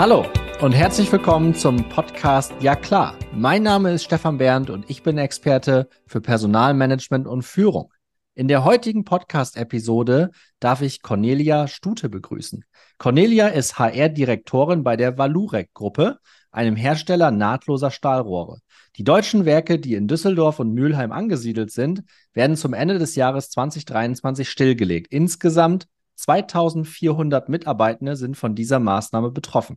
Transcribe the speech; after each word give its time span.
Hallo 0.00 0.24
und 0.62 0.72
herzlich 0.72 1.12
willkommen 1.12 1.54
zum 1.54 1.86
Podcast 1.90 2.54
Ja 2.60 2.74
klar. 2.74 3.18
Mein 3.34 3.62
Name 3.62 3.92
ist 3.92 4.04
Stefan 4.04 4.38
Berndt 4.38 4.70
und 4.70 4.88
ich 4.88 5.02
bin 5.02 5.18
Experte 5.18 5.90
für 6.06 6.22
Personalmanagement 6.22 7.26
und 7.26 7.42
Führung. 7.42 7.92
In 8.34 8.48
der 8.48 8.64
heutigen 8.64 9.04
Podcast-Episode 9.04 10.30
darf 10.58 10.80
ich 10.80 11.02
Cornelia 11.02 11.68
Stute 11.68 12.08
begrüßen. 12.08 12.64
Cornelia 12.96 13.48
ist 13.48 13.78
HR-Direktorin 13.78 14.84
bei 14.84 14.96
der 14.96 15.18
Valurec-Gruppe, 15.18 16.16
einem 16.50 16.76
Hersteller 16.76 17.30
nahtloser 17.30 17.90
Stahlrohre. 17.90 18.60
Die 18.96 19.04
deutschen 19.04 19.44
Werke, 19.44 19.78
die 19.78 19.96
in 19.96 20.08
Düsseldorf 20.08 20.60
und 20.60 20.72
Mülheim 20.72 21.12
angesiedelt 21.12 21.72
sind, 21.72 22.04
werden 22.32 22.56
zum 22.56 22.72
Ende 22.72 22.98
des 22.98 23.16
Jahres 23.16 23.50
2023 23.50 24.48
stillgelegt. 24.48 25.12
Insgesamt 25.12 25.88
2400 26.16 27.50
Mitarbeitende 27.50 28.16
sind 28.16 28.38
von 28.38 28.54
dieser 28.54 28.78
Maßnahme 28.78 29.30
betroffen. 29.30 29.76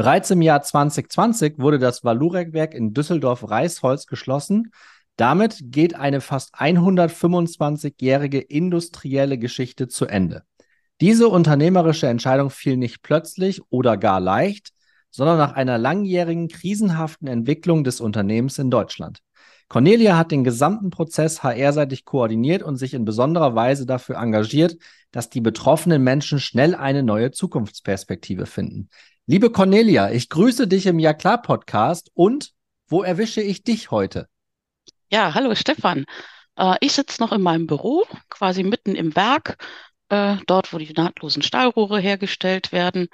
Bereits 0.00 0.30
im 0.30 0.40
Jahr 0.40 0.62
2020 0.62 1.58
wurde 1.58 1.78
das 1.78 2.02
Valurec-Werk 2.02 2.72
in 2.72 2.94
Düsseldorf-Reisholz 2.94 4.06
geschlossen. 4.06 4.72
Damit 5.16 5.58
geht 5.60 5.94
eine 5.94 6.22
fast 6.22 6.54
125-jährige 6.54 8.38
industrielle 8.38 9.36
Geschichte 9.36 9.88
zu 9.88 10.06
Ende. 10.06 10.44
Diese 11.02 11.28
unternehmerische 11.28 12.06
Entscheidung 12.06 12.48
fiel 12.48 12.78
nicht 12.78 13.02
plötzlich 13.02 13.60
oder 13.68 13.98
gar 13.98 14.20
leicht, 14.20 14.70
sondern 15.10 15.36
nach 15.36 15.52
einer 15.52 15.76
langjährigen 15.76 16.48
krisenhaften 16.48 17.28
Entwicklung 17.28 17.84
des 17.84 18.00
Unternehmens 18.00 18.58
in 18.58 18.70
Deutschland. 18.70 19.20
Cornelia 19.68 20.16
hat 20.16 20.32
den 20.32 20.44
gesamten 20.44 20.88
Prozess 20.90 21.42
HR-seitig 21.42 22.06
koordiniert 22.06 22.62
und 22.62 22.76
sich 22.76 22.94
in 22.94 23.04
besonderer 23.04 23.54
Weise 23.54 23.84
dafür 23.84 24.16
engagiert, 24.16 24.78
dass 25.12 25.30
die 25.30 25.40
betroffenen 25.40 26.02
Menschen 26.02 26.40
schnell 26.40 26.74
eine 26.74 27.02
neue 27.02 27.30
Zukunftsperspektive 27.30 28.46
finden. 28.46 28.88
Liebe 29.30 29.52
Cornelia, 29.52 30.10
ich 30.10 30.28
grüße 30.28 30.66
dich 30.66 30.86
im 30.86 30.98
Ja 30.98 31.14
klar 31.14 31.40
Podcast 31.40 32.10
und 32.14 32.50
wo 32.88 33.04
erwische 33.04 33.40
ich 33.40 33.62
dich 33.62 33.92
heute? 33.92 34.26
Ja, 35.08 35.34
hallo 35.34 35.54
Stefan. 35.54 36.04
Äh, 36.56 36.74
ich 36.80 36.94
sitze 36.94 37.22
noch 37.22 37.30
in 37.30 37.40
meinem 37.40 37.68
Büro, 37.68 38.04
quasi 38.28 38.64
mitten 38.64 38.96
im 38.96 39.14
Werk, 39.14 39.56
äh, 40.08 40.34
dort, 40.48 40.72
wo 40.72 40.78
die 40.78 40.92
nahtlosen 40.92 41.42
Stahlrohre 41.42 42.00
hergestellt 42.00 42.72
werden 42.72 43.06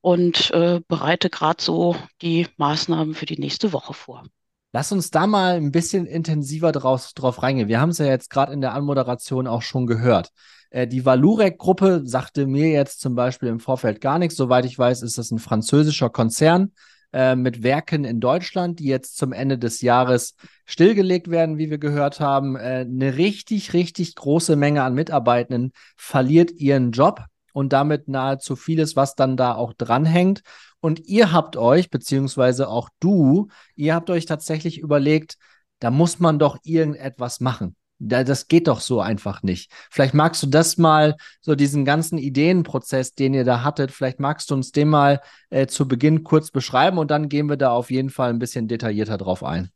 und 0.00 0.50
äh, 0.52 0.80
bereite 0.88 1.28
gerade 1.28 1.62
so 1.62 1.94
die 2.22 2.46
Maßnahmen 2.56 3.12
für 3.12 3.26
die 3.26 3.38
nächste 3.38 3.74
Woche 3.74 3.92
vor. 3.92 4.24
Lass 4.72 4.92
uns 4.92 5.10
da 5.10 5.26
mal 5.26 5.56
ein 5.56 5.72
bisschen 5.72 6.06
intensiver 6.06 6.72
drauf, 6.72 7.12
drauf 7.14 7.42
reingehen. 7.42 7.68
Wir 7.68 7.82
haben 7.82 7.90
es 7.90 7.98
ja 7.98 8.06
jetzt 8.06 8.30
gerade 8.30 8.54
in 8.54 8.62
der 8.62 8.72
Anmoderation 8.72 9.46
auch 9.46 9.60
schon 9.60 9.86
gehört. 9.86 10.30
Äh, 10.70 10.86
die 10.86 11.04
Valurec-Gruppe 11.04 12.02
sagte 12.04 12.46
mir 12.46 12.68
jetzt 12.70 13.00
zum 13.00 13.14
Beispiel 13.14 13.48
im 13.48 13.60
Vorfeld 13.60 14.00
gar 14.00 14.18
nichts. 14.18 14.36
Soweit 14.36 14.64
ich 14.64 14.78
weiß, 14.78 15.02
ist 15.02 15.18
das 15.18 15.30
ein 15.30 15.38
französischer 15.38 16.10
Konzern 16.10 16.72
äh, 17.12 17.36
mit 17.36 17.62
Werken 17.62 18.04
in 18.04 18.20
Deutschland, 18.20 18.78
die 18.78 18.86
jetzt 18.86 19.16
zum 19.18 19.32
Ende 19.32 19.58
des 19.58 19.82
Jahres 19.82 20.36
stillgelegt 20.64 21.30
werden, 21.30 21.58
wie 21.58 21.70
wir 21.70 21.78
gehört 21.78 22.20
haben. 22.20 22.56
Äh, 22.56 22.86
eine 22.88 23.16
richtig, 23.16 23.72
richtig 23.72 24.14
große 24.14 24.56
Menge 24.56 24.82
an 24.84 24.94
Mitarbeitenden 24.94 25.72
verliert 25.96 26.52
ihren 26.52 26.92
Job 26.92 27.24
und 27.52 27.72
damit 27.72 28.08
nahezu 28.08 28.54
vieles, 28.54 28.94
was 28.94 29.16
dann 29.16 29.36
da 29.36 29.54
auch 29.54 29.72
dranhängt. 29.72 30.42
Und 30.80 31.00
ihr 31.06 31.32
habt 31.32 31.56
euch, 31.56 31.90
beziehungsweise 31.90 32.68
auch 32.68 32.88
du, 33.00 33.48
ihr 33.74 33.94
habt 33.94 34.08
euch 34.08 34.24
tatsächlich 34.24 34.78
überlegt, 34.78 35.36
da 35.80 35.90
muss 35.90 36.20
man 36.20 36.38
doch 36.38 36.58
irgendetwas 36.62 37.40
machen 37.40 37.74
das 38.00 38.48
geht 38.48 38.66
doch 38.66 38.80
so 38.80 39.00
einfach 39.00 39.42
nicht. 39.42 39.70
Vielleicht 39.90 40.14
magst 40.14 40.42
du 40.42 40.46
das 40.46 40.78
mal, 40.78 41.16
so 41.40 41.54
diesen 41.54 41.84
ganzen 41.84 42.18
Ideenprozess, 42.18 43.14
den 43.14 43.34
ihr 43.34 43.44
da 43.44 43.62
hattet, 43.62 43.92
vielleicht 43.92 44.20
magst 44.20 44.50
du 44.50 44.54
uns 44.54 44.72
den 44.72 44.88
mal 44.88 45.20
äh, 45.50 45.66
zu 45.66 45.86
Beginn 45.86 46.24
kurz 46.24 46.50
beschreiben 46.50 46.98
und 46.98 47.10
dann 47.10 47.28
gehen 47.28 47.48
wir 47.48 47.56
da 47.56 47.70
auf 47.70 47.90
jeden 47.90 48.10
Fall 48.10 48.30
ein 48.30 48.38
bisschen 48.38 48.68
detaillierter 48.68 49.18
drauf 49.18 49.44
ein. 49.44 49.70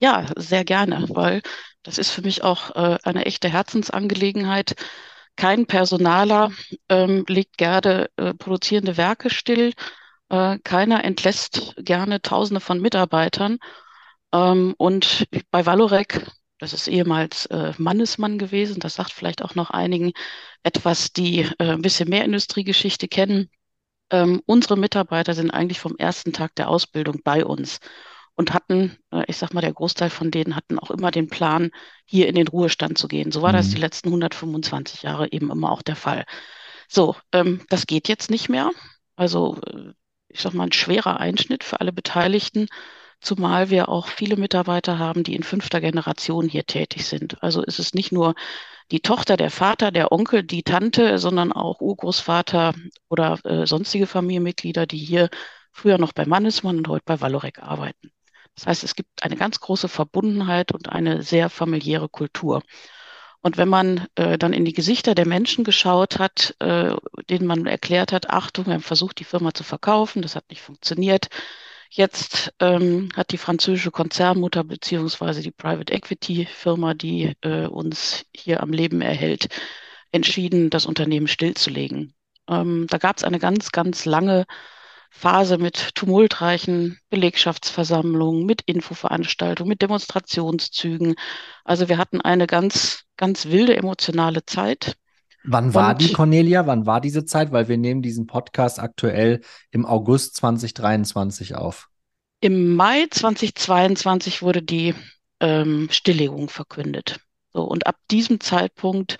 Ja, 0.00 0.26
sehr 0.36 0.64
gerne, 0.64 1.06
weil 1.08 1.42
das 1.82 1.98
ist 1.98 2.10
für 2.10 2.22
mich 2.22 2.44
auch 2.44 2.76
äh, 2.76 2.98
eine 3.02 3.24
echte 3.24 3.48
Herzensangelegenheit. 3.48 4.74
Kein 5.34 5.66
Personaler 5.66 6.52
ähm, 6.88 7.24
legt 7.28 7.56
gerne 7.56 8.10
äh, 8.16 8.34
produzierende 8.34 8.96
Werke 8.96 9.30
still. 9.30 9.72
Äh, 10.28 10.58
keiner 10.62 11.04
entlässt 11.04 11.74
gerne 11.78 12.20
Tausende 12.20 12.60
von 12.60 12.80
Mitarbeitern. 12.80 13.58
Ähm, 14.32 14.74
und 14.76 15.26
bei 15.50 15.64
Valorec 15.64 16.26
das 16.58 16.72
ist 16.72 16.88
ehemals 16.88 17.46
äh, 17.46 17.72
Mannesmann 17.78 18.38
gewesen. 18.38 18.80
Das 18.80 18.94
sagt 18.94 19.12
vielleicht 19.12 19.42
auch 19.42 19.54
noch 19.54 19.70
einigen 19.70 20.12
etwas, 20.62 21.12
die 21.12 21.40
äh, 21.58 21.72
ein 21.72 21.82
bisschen 21.82 22.08
mehr 22.08 22.24
Industriegeschichte 22.24 23.08
kennen. 23.08 23.48
Ähm, 24.10 24.42
unsere 24.46 24.76
Mitarbeiter 24.76 25.34
sind 25.34 25.50
eigentlich 25.50 25.80
vom 25.80 25.96
ersten 25.96 26.32
Tag 26.32 26.54
der 26.56 26.68
Ausbildung 26.68 27.20
bei 27.22 27.44
uns 27.44 27.80
und 28.34 28.54
hatten, 28.54 28.98
äh, 29.12 29.24
ich 29.28 29.36
sag 29.36 29.52
mal, 29.52 29.60
der 29.60 29.72
Großteil 29.72 30.10
von 30.10 30.30
denen 30.30 30.56
hatten 30.56 30.78
auch 30.78 30.90
immer 30.90 31.10
den 31.10 31.28
Plan, 31.28 31.70
hier 32.06 32.28
in 32.28 32.34
den 32.34 32.48
Ruhestand 32.48 32.98
zu 32.98 33.08
gehen. 33.08 33.32
So 33.32 33.42
war 33.42 33.52
mhm. 33.52 33.56
das 33.56 33.70
die 33.70 33.76
letzten 33.76 34.08
125 34.08 35.02
Jahre 35.02 35.30
eben 35.32 35.50
immer 35.50 35.70
auch 35.72 35.82
der 35.82 35.96
Fall. 35.96 36.24
So, 36.88 37.16
ähm, 37.32 37.60
das 37.68 37.86
geht 37.86 38.08
jetzt 38.08 38.30
nicht 38.30 38.48
mehr. 38.48 38.70
Also, 39.16 39.60
äh, 39.66 39.92
ich 40.28 40.40
sag 40.40 40.54
mal, 40.54 40.64
ein 40.64 40.72
schwerer 40.72 41.20
Einschnitt 41.20 41.64
für 41.64 41.80
alle 41.80 41.92
Beteiligten 41.92 42.68
zumal 43.20 43.70
wir 43.70 43.88
auch 43.88 44.08
viele 44.08 44.36
Mitarbeiter 44.36 44.98
haben, 44.98 45.24
die 45.24 45.34
in 45.34 45.42
fünfter 45.42 45.80
Generation 45.80 46.48
hier 46.48 46.66
tätig 46.66 47.06
sind. 47.06 47.42
Also 47.42 47.62
ist 47.62 47.78
es 47.78 47.94
nicht 47.94 48.12
nur 48.12 48.34
die 48.90 49.00
Tochter, 49.00 49.36
der 49.36 49.50
Vater, 49.50 49.90
der 49.90 50.12
Onkel, 50.12 50.42
die 50.42 50.62
Tante, 50.62 51.18
sondern 51.18 51.52
auch 51.52 51.80
Urgroßvater 51.80 52.74
oder 53.08 53.38
äh, 53.44 53.66
sonstige 53.66 54.06
Familienmitglieder, 54.06 54.86
die 54.86 54.98
hier 54.98 55.28
früher 55.72 55.98
noch 55.98 56.12
bei 56.12 56.24
Mannesmann 56.24 56.78
und 56.78 56.88
heute 56.88 57.04
bei 57.04 57.20
Valorec 57.20 57.58
arbeiten. 57.62 58.12
Das 58.54 58.66
heißt, 58.66 58.84
es 58.84 58.94
gibt 58.96 59.22
eine 59.22 59.36
ganz 59.36 59.60
große 59.60 59.88
Verbundenheit 59.88 60.72
und 60.72 60.88
eine 60.88 61.22
sehr 61.22 61.48
familiäre 61.50 62.08
Kultur. 62.08 62.62
Und 63.40 63.56
wenn 63.56 63.68
man 63.68 64.06
äh, 64.16 64.36
dann 64.36 64.52
in 64.52 64.64
die 64.64 64.72
Gesichter 64.72 65.14
der 65.14 65.26
Menschen 65.26 65.62
geschaut 65.62 66.18
hat, 66.18 66.56
äh, 66.58 66.96
denen 67.30 67.46
man 67.46 67.66
erklärt 67.66 68.12
hat, 68.12 68.30
Achtung, 68.30 68.66
wir 68.66 68.74
haben 68.74 68.82
versucht, 68.82 69.20
die 69.20 69.24
Firma 69.24 69.54
zu 69.54 69.62
verkaufen, 69.62 70.22
das 70.22 70.34
hat 70.34 70.50
nicht 70.50 70.60
funktioniert, 70.60 71.28
Jetzt 71.90 72.52
ähm, 72.60 73.08
hat 73.16 73.32
die 73.32 73.38
französische 73.38 73.90
Konzernmutter 73.90 74.62
beziehungsweise 74.64 75.42
die 75.42 75.50
Private 75.50 75.92
Equity 75.92 76.46
Firma, 76.46 76.94
die 76.94 77.34
äh, 77.42 77.66
uns 77.66 78.26
hier 78.34 78.62
am 78.62 78.72
Leben 78.72 79.00
erhält, 79.00 79.48
entschieden, 80.12 80.70
das 80.70 80.86
Unternehmen 80.86 81.28
stillzulegen. 81.28 82.14
Ähm, 82.48 82.86
da 82.88 82.98
gab 82.98 83.16
es 83.16 83.24
eine 83.24 83.38
ganz, 83.38 83.72
ganz 83.72 84.04
lange 84.04 84.46
Phase 85.10 85.58
mit 85.58 85.94
tumultreichen 85.94 86.98
Belegschaftsversammlungen, 87.10 88.44
mit 88.44 88.62
Infoveranstaltungen, 88.62 89.70
mit 89.70 89.82
Demonstrationszügen. 89.82 91.14
Also 91.64 91.88
wir 91.88 91.98
hatten 91.98 92.20
eine 92.20 92.46
ganz, 92.46 93.04
ganz 93.16 93.46
wilde 93.46 93.76
emotionale 93.76 94.44
Zeit. 94.44 94.96
Wann 95.50 95.74
war 95.74 95.92
und, 95.92 96.00
die 96.00 96.12
Cornelia? 96.12 96.66
Wann 96.66 96.86
war 96.86 97.00
diese 97.00 97.24
Zeit? 97.24 97.52
Weil 97.52 97.68
wir 97.68 97.78
nehmen 97.78 98.02
diesen 98.02 98.26
Podcast 98.26 98.78
aktuell 98.78 99.40
im 99.70 99.86
August 99.86 100.36
2023 100.36 101.54
auf. 101.54 101.88
Im 102.40 102.76
Mai 102.76 103.06
2022 103.10 104.42
wurde 104.42 104.62
die 104.62 104.94
ähm, 105.40 105.88
Stilllegung 105.90 106.48
verkündet. 106.48 107.20
So, 107.52 107.62
und 107.62 107.86
ab 107.86 107.96
diesem 108.10 108.40
Zeitpunkt 108.40 109.16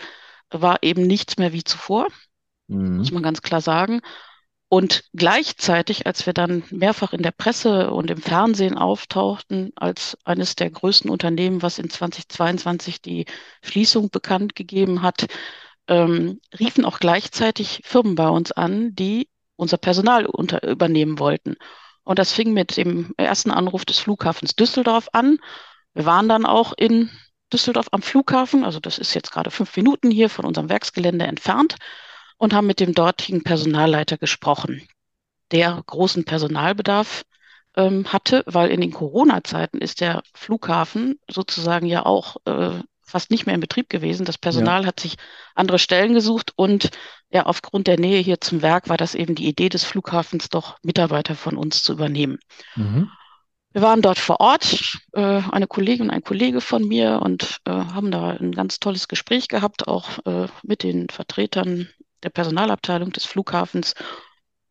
war 0.50 0.82
eben 0.82 1.06
nichts 1.06 1.38
mehr 1.38 1.52
wie 1.52 1.64
zuvor, 1.64 2.08
mhm. 2.68 2.98
muss 2.98 3.10
man 3.10 3.22
ganz 3.22 3.42
klar 3.42 3.60
sagen. 3.60 4.00
Und 4.70 5.04
gleichzeitig, 5.14 6.06
als 6.06 6.26
wir 6.26 6.34
dann 6.34 6.62
mehrfach 6.70 7.14
in 7.14 7.22
der 7.22 7.30
Presse 7.30 7.90
und 7.90 8.10
im 8.10 8.20
Fernsehen 8.20 8.76
auftauchten, 8.76 9.72
als 9.76 10.18
eines 10.24 10.56
der 10.56 10.70
größten 10.70 11.10
Unternehmen, 11.10 11.62
was 11.62 11.78
in 11.78 11.88
2022 11.88 13.00
die 13.00 13.24
Schließung 13.62 14.10
bekannt 14.10 14.54
gegeben 14.54 15.00
hat, 15.00 15.26
ähm, 15.88 16.41
riefen 16.59 16.84
auch 16.84 16.99
gleichzeitig 16.99 17.81
Firmen 17.85 18.14
bei 18.14 18.29
uns 18.29 18.52
an, 18.52 18.94
die 18.94 19.29
unser 19.56 19.79
Personal 19.79 20.26
unter, 20.26 20.62
übernehmen 20.67 21.19
wollten. 21.19 21.56
Und 22.05 22.19
das 22.19 22.32
fing 22.32 22.52
mit 22.52 22.76
dem 22.76 23.12
ersten 23.17 23.50
Anruf 23.50 23.85
des 23.85 23.99
Flughafens 23.99 24.55
Düsseldorf 24.55 25.08
an. 25.12 25.38
Wir 25.94 26.06
waren 26.06 26.29
dann 26.29 26.46
auch 26.46 26.73
in 26.76 27.11
Düsseldorf 27.52 27.88
am 27.93 28.02
Flughafen, 28.02 28.64
also 28.64 28.79
das 28.79 28.99
ist 28.99 29.14
jetzt 29.14 29.32
gerade 29.32 29.50
fünf 29.50 29.76
Minuten 29.76 30.11
hier 30.11 30.31
von 30.31 30.44
unserem 30.44 30.69
Werksgelände 30.69 31.26
entfernt, 31.26 31.76
und 32.37 32.55
haben 32.55 32.67
mit 32.67 32.81
dem 32.81 32.94
dortigen 32.94 33.43
Personalleiter 33.43 34.17
gesprochen, 34.17 34.87
der 35.50 35.82
großen 35.87 36.25
Personalbedarf 36.25 37.25
ähm, 37.76 38.12
hatte, 38.12 38.44
weil 38.46 38.70
in 38.70 38.81
den 38.81 38.93
Corona-Zeiten 38.93 39.79
ist 39.79 40.00
der 40.00 40.23
Flughafen 40.34 41.19
sozusagen 41.29 41.87
ja 41.87 42.06
auch 42.06 42.37
äh, 42.44 42.81
fast 43.08 43.31
nicht 43.31 43.46
mehr 43.46 43.55
in 43.55 43.60
Betrieb 43.60 43.88
gewesen. 43.88 44.25
Das 44.25 44.38
Personal 44.38 44.82
ja. 44.82 44.88
hat 44.88 45.00
sich 45.00 45.16
andere 45.55 45.78
Stellen 45.78 46.14
gesucht 46.14 46.52
und 46.56 46.90
ja, 47.31 47.44
aufgrund 47.46 47.87
der 47.87 47.99
Nähe 47.99 48.20
hier 48.20 48.40
zum 48.40 48.62
Werk 48.62 48.88
war 48.88 48.96
das 48.96 49.14
eben 49.14 49.34
die 49.34 49.49
Idee 49.49 49.69
des 49.69 49.84
Flughafens, 49.84 50.49
doch 50.49 50.78
Mitarbeiter 50.82 51.34
von 51.34 51.56
uns 51.56 51.82
zu 51.82 51.93
übernehmen. 51.93 52.38
Mhm. 52.76 53.10
Wir 53.72 53.82
waren 53.82 54.00
dort 54.00 54.19
vor 54.19 54.40
Ort, 54.40 54.99
äh, 55.12 55.43
eine 55.50 55.66
Kollegin 55.66 56.06
und 56.06 56.10
ein 56.10 56.22
Kollege 56.22 56.60
von 56.60 56.88
mir 56.88 57.20
und 57.22 57.58
äh, 57.64 57.70
haben 57.70 58.10
da 58.10 58.31
ein 58.31 58.52
ganz 58.52 58.81
tolles 58.81 59.08
Gespräch 59.08 59.49
gehabt, 59.49 59.87
auch 59.88 60.25
äh, 60.25 60.49
mit 60.62 60.82
den 60.82 61.08
Vertretern 61.10 61.88
der 62.22 62.31
Personalabteilung 62.31 63.12
des 63.12 63.25
Flughafens. 63.25 63.94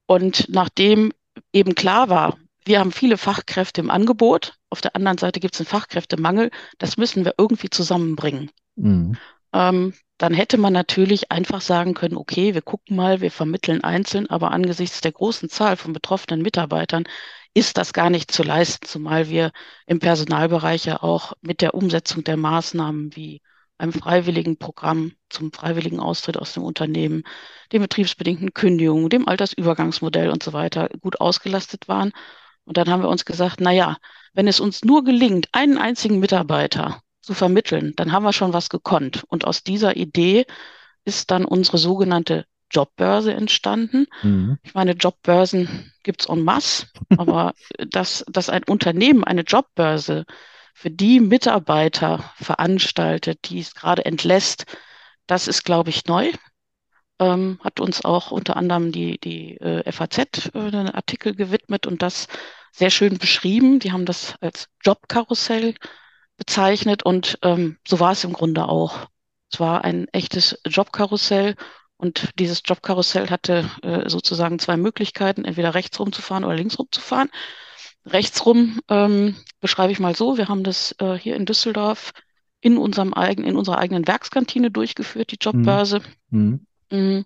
Und 0.08 0.48
nachdem 0.50 1.12
eben 1.54 1.76
klar 1.76 2.10
war, 2.10 2.38
wir 2.68 2.80
haben 2.80 2.92
viele 2.92 3.18
Fachkräfte 3.18 3.82
im 3.82 3.90
Angebot, 3.90 4.54
auf 4.70 4.82
der 4.82 4.96
anderen 4.96 5.18
Seite 5.18 5.40
gibt 5.40 5.56
es 5.56 5.62
einen 5.62 5.68
Fachkräftemangel, 5.68 6.52
das 6.78 6.98
müssen 6.98 7.26
wir 7.26 7.36
irgendwie 7.38 7.70
zusammenbringen. 7.70 8.52
Mhm. 8.76 9.18
Ähm, 9.54 9.94
dann 10.18 10.34
hätte 10.34 10.58
man 10.58 10.74
natürlich 10.74 11.32
einfach 11.32 11.62
sagen 11.62 11.94
können, 11.94 12.18
okay, 12.18 12.54
wir 12.54 12.62
gucken 12.62 12.96
mal, 12.96 13.22
wir 13.22 13.32
vermitteln 13.32 13.84
einzeln, 13.84 14.30
aber 14.30 14.52
angesichts 14.52 15.02
der 15.02 15.12
großen 15.12 15.50
Zahl 15.50 15.78
von 15.78 15.94
betroffenen 15.94 16.42
Mitarbeitern 16.42 17.06
ist 17.54 17.78
das 17.78 17.94
gar 17.94 18.10
nicht 18.10 18.32
zu 18.32 18.44
leisten, 18.44 18.86
zumal 18.86 19.30
wir 19.30 19.52
im 19.86 20.00
Personalbereich 20.00 20.86
ja 20.86 21.02
auch 21.02 21.34
mit 21.42 21.62
der 21.62 21.74
Umsetzung 21.74 22.24
der 22.24 22.38
Maßnahmen 22.38 23.16
wie 23.16 23.42
einem 23.78 23.94
freiwilligen 23.94 24.58
Programm 24.58 25.14
zum 25.30 25.52
freiwilligen 25.52 26.00
Austritt 26.00 26.38
aus 26.38 26.54
dem 26.54 26.64
Unternehmen, 26.64 27.24
den 27.72 27.82
betriebsbedingten 27.82 28.54
Kündigungen, 28.54 29.10
dem 29.10 29.28
Altersübergangsmodell 29.28 30.30
und 30.30 30.44
so 30.44 30.54
weiter 30.54 30.90
gut 31.00 31.22
ausgelastet 31.22 31.88
waren. 31.88 32.12
Und 32.68 32.78
dann 32.78 32.90
haben 32.90 33.02
wir 33.02 33.10
uns 33.10 33.26
gesagt, 33.26 33.62
na 33.62 33.72
ja, 33.72 33.98
wenn 34.34 34.48
es 34.48 34.60
uns 34.60 34.84
nur 34.84 35.04
gelingt, 35.04 35.48
einen 35.54 35.78
einzigen 35.78 36.20
Mitarbeiter 36.20 37.02
zu 37.22 37.34
vermitteln, 37.34 37.94
dann 37.96 38.12
haben 38.12 38.24
wir 38.24 38.34
schon 38.34 38.54
was 38.54 38.70
gekonnt. 38.70 39.24
Und 39.30 39.46
aus 39.46 39.64
dieser 39.64 39.96
Idee 39.96 40.46
ist 41.06 41.32
dann 41.32 41.46
unsere 41.46 41.78
sogenannte 41.78 42.46
Jobbörse 42.70 43.34
entstanden. 43.34 44.08
Mhm. 44.22 44.58
Ich 44.64 44.74
meine, 44.74 44.92
Jobbörsen 44.92 45.94
gibt 46.04 46.22
es 46.22 46.30
en 46.30 46.44
masse, 46.44 46.88
aber 47.18 47.54
dass, 47.78 48.26
dass 48.28 48.50
ein 48.50 48.64
Unternehmen 48.66 49.24
eine 49.24 49.42
Jobbörse 49.42 50.26
für 50.74 50.92
die 50.92 51.22
Mitarbeiter 51.22 52.32
veranstaltet, 52.36 53.50
die 53.50 53.60
es 53.60 53.74
gerade 53.74 54.06
entlässt, 54.06 54.66
das 55.26 55.48
ist, 55.48 55.64
glaube 55.64 55.90
ich, 55.90 56.06
neu. 56.06 56.32
Ähm, 57.20 57.60
hat 57.64 57.80
uns 57.80 58.06
auch 58.06 58.30
unter 58.30 58.58
anderem 58.58 58.92
die, 58.92 59.20
die 59.20 59.58
äh, 59.58 59.92
FAZ 59.92 60.52
äh, 60.54 60.60
einen 60.60 60.92
Artikel 60.92 61.34
gewidmet 61.34 61.88
und 61.88 62.04
das 62.04 62.28
sehr 62.78 62.92
schön 62.92 63.18
beschrieben. 63.18 63.80
Die 63.80 63.92
haben 63.92 64.06
das 64.06 64.36
als 64.40 64.70
Jobkarussell 64.86 65.74
bezeichnet 66.38 67.04
und 67.04 67.40
ähm, 67.42 67.78
so 67.88 68.00
war 68.00 68.12
es 68.12 68.24
im 68.24 68.34
Grunde 68.34 68.70
auch. 68.70 69.08
Es 69.52 69.60
war 69.60 69.84
ein 69.84 70.08
echtes 70.10 70.60
Jobkarussell 70.66 71.56
und 71.98 72.30
dieses 72.38 72.62
Jobkarussell 72.64 73.32
hatte 73.32 73.68
äh, 73.82 74.08
sozusagen 74.08 74.60
zwei 74.60 74.78
Möglichkeiten, 74.78 75.46
entweder 75.46 75.74
rechts 75.74 76.00
rumzufahren 76.00 76.44
oder 76.44 76.56
links 76.56 76.78
rumzufahren. 76.78 77.32
Rechtsrum 78.06 78.80
ähm, 78.90 79.36
beschreibe 79.60 79.92
ich 79.92 80.00
mal 80.00 80.16
so, 80.16 80.38
wir 80.38 80.48
haben 80.48 80.64
das 80.64 80.96
äh, 81.00 81.16
hier 81.16 81.36
in 81.36 81.48
Düsseldorf 81.48 82.14
in 82.60 82.78
unserem 82.78 83.14
eigenen, 83.14 83.50
in 83.50 83.58
unserer 83.58 83.80
eigenen 83.80 84.08
Werkskantine 84.08 84.70
durchgeführt, 84.70 85.32
die 85.32 85.40
Jobbörse. 85.42 86.02
Mhm. 86.30 86.68
Mhm. 86.92 87.26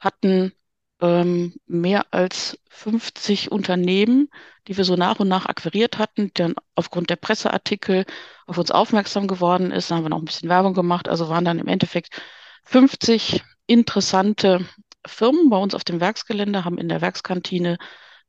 Hatten 0.00 0.52
ähm, 1.00 1.54
mehr 1.66 2.06
als 2.10 2.58
50 2.70 3.52
Unternehmen, 3.52 4.28
die 4.66 4.76
wir 4.76 4.84
so 4.84 4.96
nach 4.96 5.20
und 5.20 5.28
nach 5.28 5.46
akquiriert 5.46 5.98
hatten, 5.98 6.30
dann 6.34 6.54
aufgrund 6.74 7.10
der 7.10 7.16
Presseartikel 7.16 8.04
auf 8.46 8.58
uns 8.58 8.70
aufmerksam 8.70 9.26
geworden 9.28 9.70
ist. 9.70 9.90
Haben 9.90 10.04
wir 10.04 10.10
noch 10.10 10.18
ein 10.18 10.24
bisschen 10.24 10.48
Werbung 10.48 10.74
gemacht, 10.74 11.08
also 11.08 11.28
waren 11.28 11.44
dann 11.44 11.58
im 11.58 11.68
Endeffekt 11.68 12.20
50 12.64 13.42
interessante 13.66 14.66
Firmen 15.06 15.50
bei 15.50 15.56
uns 15.56 15.74
auf 15.74 15.84
dem 15.84 16.00
Werksgelände, 16.00 16.64
haben 16.64 16.78
in 16.78 16.88
der 16.88 17.00
Werkskantine 17.00 17.78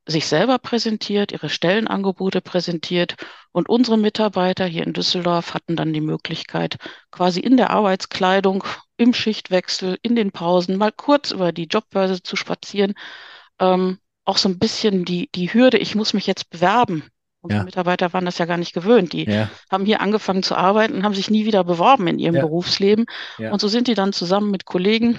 sich 0.07 0.27
selber 0.27 0.57
präsentiert, 0.59 1.31
ihre 1.31 1.49
Stellenangebote 1.49 2.41
präsentiert 2.41 3.15
und 3.51 3.69
unsere 3.69 3.97
Mitarbeiter 3.97 4.65
hier 4.65 4.85
in 4.85 4.93
Düsseldorf 4.93 5.53
hatten 5.53 5.75
dann 5.75 5.93
die 5.93 6.01
Möglichkeit, 6.01 6.77
quasi 7.11 7.39
in 7.39 7.57
der 7.57 7.69
Arbeitskleidung, 7.69 8.63
im 8.99 9.13
Schichtwechsel, 9.13 9.97
in 10.01 10.15
den 10.15 10.31
Pausen 10.31 10.77
mal 10.77 10.91
kurz 10.91 11.31
über 11.31 11.51
die 11.51 11.65
Jobbörse 11.65 12.21
zu 12.21 12.35
spazieren. 12.35 12.93
Ähm, 13.59 13.97
auch 14.25 14.37
so 14.37 14.49
ein 14.49 14.59
bisschen 14.59 15.05
die, 15.05 15.29
die 15.33 15.53
Hürde, 15.53 15.77
ich 15.77 15.95
muss 15.95 16.13
mich 16.13 16.27
jetzt 16.27 16.49
bewerben. 16.49 17.03
Unsere 17.41 17.61
ja. 17.61 17.65
Mitarbeiter 17.65 18.11
waren 18.11 18.25
das 18.25 18.37
ja 18.37 18.45
gar 18.45 18.57
nicht 18.57 18.73
gewöhnt. 18.73 19.13
Die 19.13 19.23
ja. 19.23 19.49
haben 19.71 19.85
hier 19.85 20.01
angefangen 20.01 20.43
zu 20.43 20.55
arbeiten 20.55 20.95
und 20.95 21.03
haben 21.03 21.13
sich 21.13 21.29
nie 21.29 21.45
wieder 21.45 21.63
beworben 21.63 22.07
in 22.07 22.19
ihrem 22.19 22.35
ja. 22.35 22.41
Berufsleben. 22.41 23.05
Und 23.37 23.61
so 23.61 23.69
sind 23.69 23.87
die 23.87 23.93
dann 23.93 24.11
zusammen 24.11 24.51
mit 24.51 24.65
Kollegen 24.65 25.17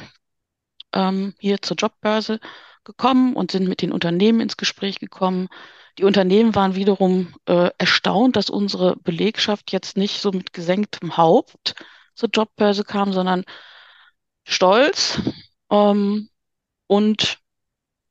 ähm, 0.92 1.34
hier 1.38 1.62
zur 1.62 1.78
Jobbörse 1.78 2.38
gekommen 2.84 3.34
und 3.34 3.50
sind 3.50 3.66
mit 3.66 3.80
den 3.80 3.92
Unternehmen 3.92 4.40
ins 4.40 4.58
Gespräch 4.58 5.00
gekommen. 5.00 5.48
Die 5.96 6.04
Unternehmen 6.04 6.54
waren 6.54 6.74
wiederum 6.74 7.34
äh, 7.46 7.70
erstaunt, 7.78 8.36
dass 8.36 8.50
unsere 8.50 8.96
Belegschaft 8.96 9.72
jetzt 9.72 9.96
nicht 9.96 10.20
so 10.20 10.32
mit 10.32 10.52
gesenktem 10.52 11.16
Haupt 11.16 11.74
zur 12.20 12.30
Jobbörse 12.32 12.84
kam, 12.84 13.12
sondern 13.12 13.44
stolz 14.44 15.20
ähm, 15.70 16.28
und 16.86 17.38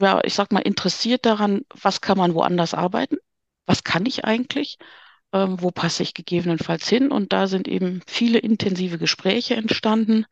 ja, 0.01 0.21
ich 0.23 0.33
sag 0.33 0.51
mal, 0.51 0.59
interessiert 0.61 1.25
daran, 1.25 1.61
was 1.81 2.01
kann 2.01 2.17
man 2.17 2.33
woanders 2.33 2.73
arbeiten? 2.73 3.17
Was 3.65 3.83
kann 3.83 4.05
ich 4.05 4.25
eigentlich? 4.25 4.77
Ähm, 5.33 5.61
wo 5.61 5.71
passe 5.71 6.03
ich 6.03 6.13
gegebenenfalls 6.13 6.87
hin? 6.87 7.11
Und 7.11 7.33
da 7.33 7.47
sind 7.47 7.67
eben 7.67 8.01
viele 8.07 8.39
intensive 8.39 8.97
Gespräche 8.97 9.55
entstanden. 9.55 10.25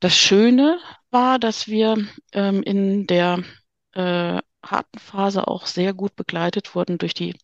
Das 0.00 0.16
Schöne 0.16 0.78
war, 1.10 1.38
dass 1.38 1.66
wir 1.66 2.06
ähm, 2.32 2.62
in 2.62 3.06
der 3.06 3.42
äh, 3.92 4.40
harten 4.64 4.98
Phase 4.98 5.48
auch 5.48 5.66
sehr 5.66 5.92
gut 5.92 6.14
begleitet 6.16 6.74
wurden 6.74 6.98
durch 6.98 7.14
die 7.14 7.36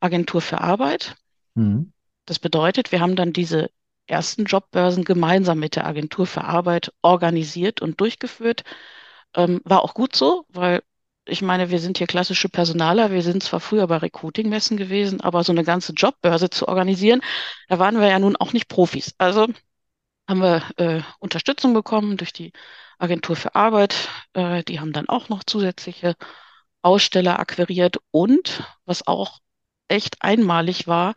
Agentur 0.00 0.40
für 0.40 0.60
Arbeit. 0.60 1.16
Mhm. 1.54 1.92
Das 2.26 2.38
bedeutet, 2.38 2.92
wir 2.92 3.00
haben 3.00 3.16
dann 3.16 3.32
diese 3.32 3.70
ersten 4.08 4.44
Jobbörsen 4.46 5.04
gemeinsam 5.04 5.58
mit 5.58 5.76
der 5.76 5.86
Agentur 5.86 6.26
für 6.26 6.44
Arbeit 6.44 6.92
organisiert 7.02 7.80
und 7.82 8.00
durchgeführt. 8.00 8.64
Ähm, 9.34 9.60
war 9.64 9.82
auch 9.82 9.94
gut 9.94 10.16
so, 10.16 10.46
weil 10.48 10.82
ich 11.26 11.42
meine, 11.42 11.70
wir 11.70 11.78
sind 11.78 11.98
hier 11.98 12.06
klassische 12.06 12.48
Personaler. 12.48 13.10
Wir 13.10 13.22
sind 13.22 13.42
zwar 13.42 13.60
früher 13.60 13.86
bei 13.86 13.98
Recruiting-Messen 13.98 14.76
gewesen, 14.76 15.20
aber 15.20 15.44
so 15.44 15.52
eine 15.52 15.64
ganze 15.64 15.92
Jobbörse 15.92 16.50
zu 16.50 16.68
organisieren, 16.68 17.20
da 17.68 17.78
waren 17.78 18.00
wir 18.00 18.08
ja 18.08 18.18
nun 18.18 18.36
auch 18.36 18.52
nicht 18.52 18.68
Profis. 18.68 19.14
Also 19.18 19.46
haben 20.28 20.40
wir 20.40 20.62
äh, 20.76 21.02
Unterstützung 21.20 21.74
bekommen 21.74 22.16
durch 22.16 22.32
die 22.32 22.52
Agentur 22.98 23.36
für 23.36 23.54
Arbeit. 23.54 24.08
Äh, 24.34 24.64
die 24.64 24.80
haben 24.80 24.92
dann 24.92 25.08
auch 25.08 25.28
noch 25.28 25.44
zusätzliche 25.44 26.14
Aussteller 26.82 27.38
akquiriert. 27.40 27.98
Und 28.10 28.62
was 28.84 29.06
auch 29.06 29.38
echt 29.88 30.22
einmalig 30.22 30.86
war, 30.86 31.14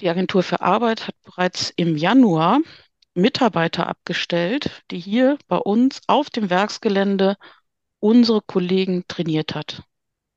die 0.00 0.08
Agentur 0.08 0.42
für 0.42 0.60
Arbeit 0.60 1.06
hat 1.06 1.14
bereits 1.24 1.70
im 1.76 1.96
Januar 1.96 2.60
Mitarbeiter 3.14 3.86
abgestellt, 3.86 4.82
die 4.90 4.98
hier 4.98 5.38
bei 5.48 5.56
uns 5.56 6.00
auf 6.06 6.30
dem 6.30 6.50
Werksgelände 6.50 7.36
unsere 8.00 8.40
Kollegen 8.40 9.04
trainiert 9.08 9.54
hat 9.54 9.82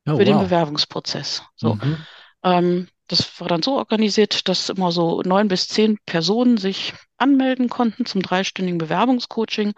oh, 0.07 0.13
für 0.13 0.19
wow. 0.19 0.25
den 0.25 0.39
Bewerbungsprozess. 0.39 1.43
So. 1.55 1.75
Mhm. 1.75 1.97
Ähm, 2.43 2.87
das 3.07 3.39
war 3.39 3.47
dann 3.47 3.61
so 3.61 3.77
organisiert, 3.77 4.47
dass 4.47 4.69
immer 4.69 4.91
so 4.91 5.21
neun 5.21 5.47
bis 5.47 5.67
zehn 5.67 5.97
Personen 6.05 6.57
sich 6.57 6.93
anmelden 7.17 7.69
konnten 7.69 8.05
zum 8.05 8.21
dreistündigen 8.21 8.77
Bewerbungscoaching. 8.77 9.73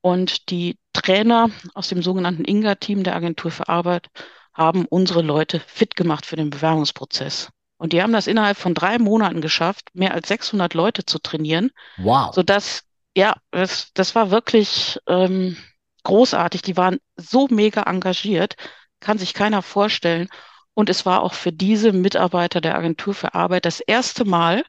Und 0.00 0.50
die 0.50 0.78
Trainer 0.92 1.50
aus 1.74 1.88
dem 1.88 2.02
sogenannten 2.02 2.44
INGA-Team 2.44 3.02
der 3.02 3.16
Agentur 3.16 3.50
für 3.50 3.68
Arbeit 3.68 4.08
haben 4.52 4.84
unsere 4.86 5.22
Leute 5.22 5.60
fit 5.60 5.96
gemacht 5.96 6.26
für 6.26 6.36
den 6.36 6.50
Bewerbungsprozess. 6.50 7.48
Und 7.78 7.92
die 7.92 8.02
haben 8.02 8.12
das 8.12 8.26
innerhalb 8.26 8.58
von 8.58 8.74
drei 8.74 8.98
Monaten 8.98 9.40
geschafft, 9.40 9.90
mehr 9.94 10.12
als 10.12 10.28
600 10.28 10.74
Leute 10.74 11.06
zu 11.06 11.18
trainieren. 11.20 11.70
Wow. 11.96 12.34
Sodass, 12.34 12.82
ja, 13.16 13.36
das, 13.52 13.92
das 13.94 14.14
war 14.14 14.30
wirklich 14.30 14.98
ähm, 15.06 15.56
großartig. 16.02 16.62
Die 16.62 16.76
waren 16.76 16.98
so 17.16 17.46
mega 17.48 17.82
engagiert, 17.84 18.56
kann 19.00 19.18
sich 19.18 19.32
keiner 19.32 19.62
vorstellen. 19.62 20.28
Und 20.74 20.90
es 20.90 21.06
war 21.06 21.22
auch 21.22 21.34
für 21.34 21.52
diese 21.52 21.92
Mitarbeiter 21.92 22.60
der 22.60 22.76
Agentur 22.76 23.14
für 23.14 23.34
Arbeit 23.34 23.64
das 23.64 23.80
erste 23.80 24.24
Mal, 24.24 24.64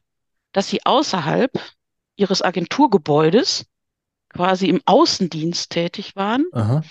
dass 0.53 0.69
sie 0.69 0.85
außerhalb 0.85 1.51
ihres 2.15 2.41
Agenturgebäudes 2.41 3.65
quasi 4.29 4.67
im 4.67 4.81
Außendienst 4.85 5.71
tätig 5.71 6.15
waren 6.15 6.45
Aha. 6.51 6.83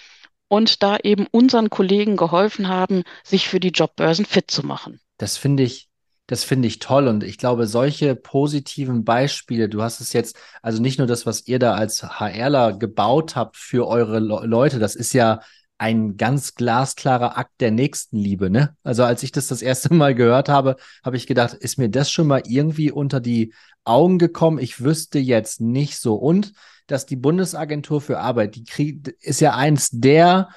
und 0.49 0.83
da 0.83 0.97
eben 0.97 1.27
unseren 1.31 1.71
Kollegen 1.71 2.17
geholfen 2.17 2.69
haben, 2.69 3.05
sich 3.23 3.49
für 3.49 3.61
die 3.61 3.69
Jobbörsen 3.69 4.25
fit 4.25 4.51
zu 4.51 4.67
machen. 4.67 5.01
Das 5.19 5.37
finde 5.37 5.63
ich, 5.65 5.88
das 6.29 6.45
finde 6.45 6.69
ich 6.69 6.79
toll 6.79 7.09
und 7.09 7.25
ich 7.25 7.39
glaube, 7.39 7.67
solche 7.67 8.15
positiven 8.15 9.05
Beispiele, 9.05 9.69
du 9.69 9.83
hast 9.83 10.01
es 10.01 10.13
jetzt, 10.13 10.37
also 10.63 10.81
nicht 10.81 10.99
nur 10.99 11.07
das, 11.07 11.25
was 11.25 11.49
ihr 11.49 11.59
da 11.59 11.75
als 11.75 12.03
HRler 12.03 12.75
gebaut 12.75 13.35
habt 13.35 13.57
für 13.57 13.89
eure 13.89 14.21
Le 14.21 14.43
Leute, 14.45 14.79
das 14.79 14.95
ist 14.95 15.15
ja 15.15 15.41
ein 15.79 16.17
ganz 16.17 16.55
glasklarer 16.55 17.39
Akt 17.39 17.53
der 17.61 17.71
Nächstenliebe, 17.71 18.51
ne? 18.51 18.77
Also 18.83 19.05
als 19.05 19.23
ich 19.23 19.33
das 19.33 19.47
das 19.49 19.63
erste 19.63 19.95
Mal 19.95 20.15
gehört 20.15 20.49
habe, 20.49 20.77
habe 21.05 21.17
ich 21.17 21.27
gedacht, 21.27 21.55
ist 21.55 21.79
mir 21.79 21.89
das 21.89 22.11
schon 22.11 22.27
mal 22.27 22.43
irgendwie 22.47 22.91
unter 22.91 23.21
die 23.21 23.55
Augen 23.85 24.19
gekommen? 24.19 24.59
Ich 24.59 24.83
wüsste 24.83 25.19
jetzt 25.19 25.61
nicht 25.61 25.97
so. 25.99 26.17
Und 26.17 26.53
dass 26.89 27.07
die 27.07 27.17
Bundesagentur 27.17 28.01
für 28.01 28.19
Arbeit, 28.19 28.57
die 28.57 29.01
ist 29.21 29.41
ja 29.41 29.55
eins 29.55 29.91
der 29.93 30.49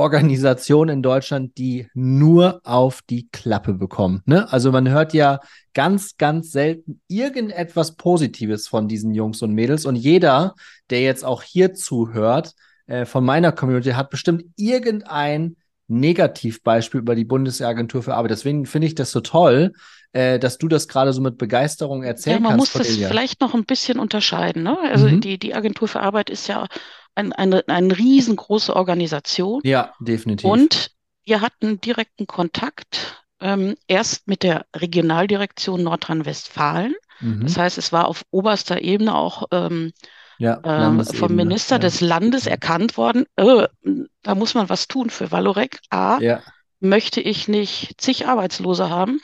Organisationen 0.00 0.96
in 0.96 1.02
Deutschland, 1.02 1.56
die 1.58 1.86
nur 1.94 2.60
auf 2.64 3.00
die 3.08 3.28
Klappe 3.30 3.74
bekommen. 3.74 4.22
Ne? 4.26 4.50
Also 4.52 4.72
man 4.72 4.88
hört 4.88 5.14
ja 5.14 5.40
ganz, 5.74 6.16
ganz 6.16 6.50
selten 6.50 7.00
irgendetwas 7.08 7.96
Positives 7.96 8.66
von 8.66 8.88
diesen 8.88 9.14
Jungs 9.14 9.42
und 9.42 9.52
Mädels. 9.52 9.86
Und 9.86 9.96
jeder, 9.96 10.54
der 10.90 11.02
jetzt 11.02 11.24
auch 11.24 11.42
hier 11.42 11.74
zuhört, 11.74 12.54
äh, 12.86 13.04
von 13.04 13.24
meiner 13.24 13.52
Community 13.52 13.90
hat 13.90 14.10
bestimmt 14.10 14.44
irgendein 14.56 15.56
Negativbeispiel 15.86 17.00
über 17.00 17.14
die 17.14 17.24
Bundesagentur 17.24 18.02
für 18.02 18.14
Arbeit. 18.14 18.30
Deswegen 18.30 18.66
finde 18.66 18.86
ich 18.86 18.94
das 18.94 19.10
so 19.10 19.20
toll, 19.20 19.72
äh, 20.12 20.38
dass 20.38 20.58
du 20.58 20.68
das 20.68 20.88
gerade 20.88 21.12
so 21.12 21.20
mit 21.20 21.36
Begeisterung 21.38 22.02
erzählen 22.02 22.36
ja, 22.36 22.40
man 22.40 22.52
kannst. 22.58 22.74
muss 22.74 22.86
das 22.86 22.96
vielleicht 22.96 23.40
noch 23.40 23.54
ein 23.54 23.64
bisschen 23.64 23.98
unterscheiden. 23.98 24.62
Ne? 24.62 24.76
Also 24.90 25.06
Mhm. 25.08 25.20
die, 25.20 25.38
die 25.38 25.54
Agentur 25.54 25.88
für 25.88 26.00
Arbeit 26.00 26.30
ist 26.30 26.48
ja 26.48 26.66
ein, 27.14 27.32
eine, 27.32 27.64
eine 27.68 27.96
riesengroße 27.96 28.74
Organisation 28.74 29.60
Ja, 29.64 29.92
definitiv. 30.00 30.48
und 30.50 30.90
wir 31.24 31.40
hatten 31.40 31.80
direkten 31.80 32.26
Kontakt 32.26 33.22
ähm, 33.40 33.74
erst 33.86 34.26
mit 34.28 34.42
der 34.42 34.66
Regionaldirektion 34.76 35.82
Nordrhein-Westfalen. 35.82 36.94
Mhm. 37.20 37.42
Das 37.42 37.56
heißt, 37.56 37.78
es 37.78 37.92
war 37.92 38.06
auf 38.06 38.24
oberster 38.30 38.80
Ebene 38.82 39.14
auch 39.14 39.44
ähm, 39.52 39.92
Ja, 40.38 40.58
äh, 40.62 41.04
vom. 41.14 41.34
Minister 41.34 41.76
Ja. 41.76 41.78
des 41.80 42.00
Landes 42.00 42.46
erkannt 42.46 42.96
worden, 42.96 43.24
äh, 43.36 43.66
da 44.22 44.34
muss 44.34 44.54
man 44.54 44.68
was 44.68 44.88
tun 44.88 45.10
für 45.10 45.30
Valorec. 45.30 45.78
A, 45.90 46.18
Ja, 46.20 46.42
möchte 46.80 47.20
ich 47.20 47.48
nicht 47.48 48.00
zig 48.00 48.26
Arbeitslose 48.26 48.88
haben. 48.88 49.20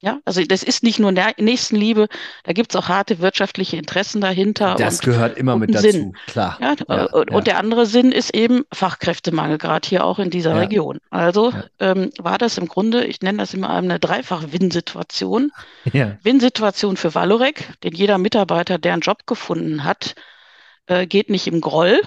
Ja, 0.00 0.20
also 0.26 0.42
das 0.44 0.62
ist 0.62 0.82
nicht 0.82 0.98
nur 0.98 1.10
Nä- 1.10 1.40
Nächstenliebe, 1.42 2.08
da 2.44 2.52
gibt 2.52 2.70
es 2.72 2.76
auch 2.76 2.88
harte 2.88 3.18
wirtschaftliche 3.20 3.78
Interessen 3.78 4.20
dahinter 4.20 4.74
das 4.74 4.96
und, 4.96 5.04
gehört 5.04 5.38
immer 5.38 5.56
mit 5.56 5.74
dazu, 5.74 5.90
Sinn. 5.90 6.16
klar. 6.26 6.58
Ja, 6.60 6.74
Ja, 6.86 7.04
und, 7.06 7.30
ja. 7.30 7.36
und 7.36 7.46
der 7.46 7.58
andere 7.58 7.86
Sinn 7.86 8.12
ist 8.12 8.34
eben 8.34 8.64
Fachkräftemangel, 8.72 9.56
gerade 9.56 9.88
hier 9.88 10.04
auch 10.04 10.18
in 10.18 10.28
dieser. 10.30 10.54
Region. 10.60 10.98
Also 11.10 11.52
ähm, 11.80 12.10
war 12.18 12.36
das 12.36 12.58
im 12.58 12.68
Grunde, 12.68 13.04
ich 13.06 13.20
nenne 13.22 13.38
das 13.38 13.54
immer 13.54 13.70
eine 13.70 13.98
Dreifach-Win-Situation. 13.98 15.50
Ja, 15.92 16.18
Win-Situation 16.22 16.96
für 16.98 17.14
Valorec, 17.14 17.64
denn 17.82 17.94
jeder 17.94 18.18
Mitarbeiter, 18.18 18.78
der 18.78 18.92
einen 18.92 19.02
Job 19.02 19.26
gefunden 19.26 19.82
hat, 19.84 20.14
äh, 20.86 21.06
geht 21.06 21.30
nicht 21.30 21.46
im 21.46 21.60
Groll, 21.62 22.02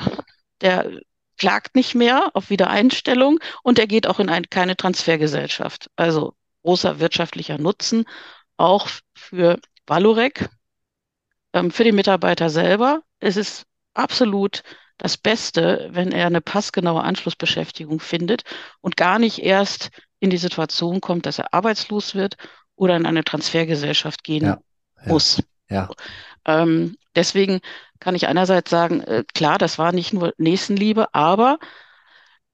der 0.62 0.90
klagt 1.38 1.76
nicht 1.76 1.96
mehr 1.96 2.30
auf 2.34 2.50
Wiedereinstellung 2.50 3.40
und 3.64 3.78
der 3.78 3.88
geht 3.88 4.08
auch 4.08 4.20
in 4.20 4.30
ein, 4.30 4.50
keine 4.50 4.76
Transfergesellschaft. 4.76 5.90
Also 5.96 6.34
großer 6.64 7.00
wirtschaftlicher 7.00 7.58
Nutzen 7.58 8.06
auch 8.58 8.90
für 9.16 9.60
Valorec, 9.88 10.50
ähm, 11.54 11.72
für 11.72 11.84
den 11.84 11.96
Mitarbeiter 11.96 12.50
selber. 12.50 13.02
Es 13.20 13.38
ist 13.38 13.66
absolut 13.94 14.64
das 14.98 15.18
Beste, 15.18 15.90
wenn 15.92 16.12
er 16.12 16.28
eine 16.28 16.42
passgenaue 16.42 17.04
Anschlussbeschäftigung 17.04 18.00
findet 18.00 18.44
und 18.82 18.98
gar 18.98 19.20
nicht 19.20 19.40
erst 19.40 19.90
in 20.20 20.30
die 20.30 20.38
Situation 20.38 21.00
kommt, 21.02 21.26
dass 21.26 21.40
er 21.40 21.54
arbeitslos 21.54 22.16
wird 22.16 22.36
oder 22.76 22.96
in 22.98 23.06
eine 23.06 23.24
Transfergesellschaft 23.24 24.24
gehen 24.24 24.44
Ja, 24.46 24.62
ja. 25.06 25.12
muss. 25.12 25.42
ja, 25.70 25.90
Ähm, 26.46 26.96
deswegen 27.16 27.60
kann 28.00 28.16
ich 28.16 28.28
einerseits 28.28 28.70
sagen, 28.70 29.02
äh, 29.02 29.24
klar, 29.34 29.58
das 29.58 29.78
war 29.78 29.92
nicht 29.92 30.14
nur 30.14 30.34
Nächstenliebe, 30.38 31.14
aber 31.14 31.60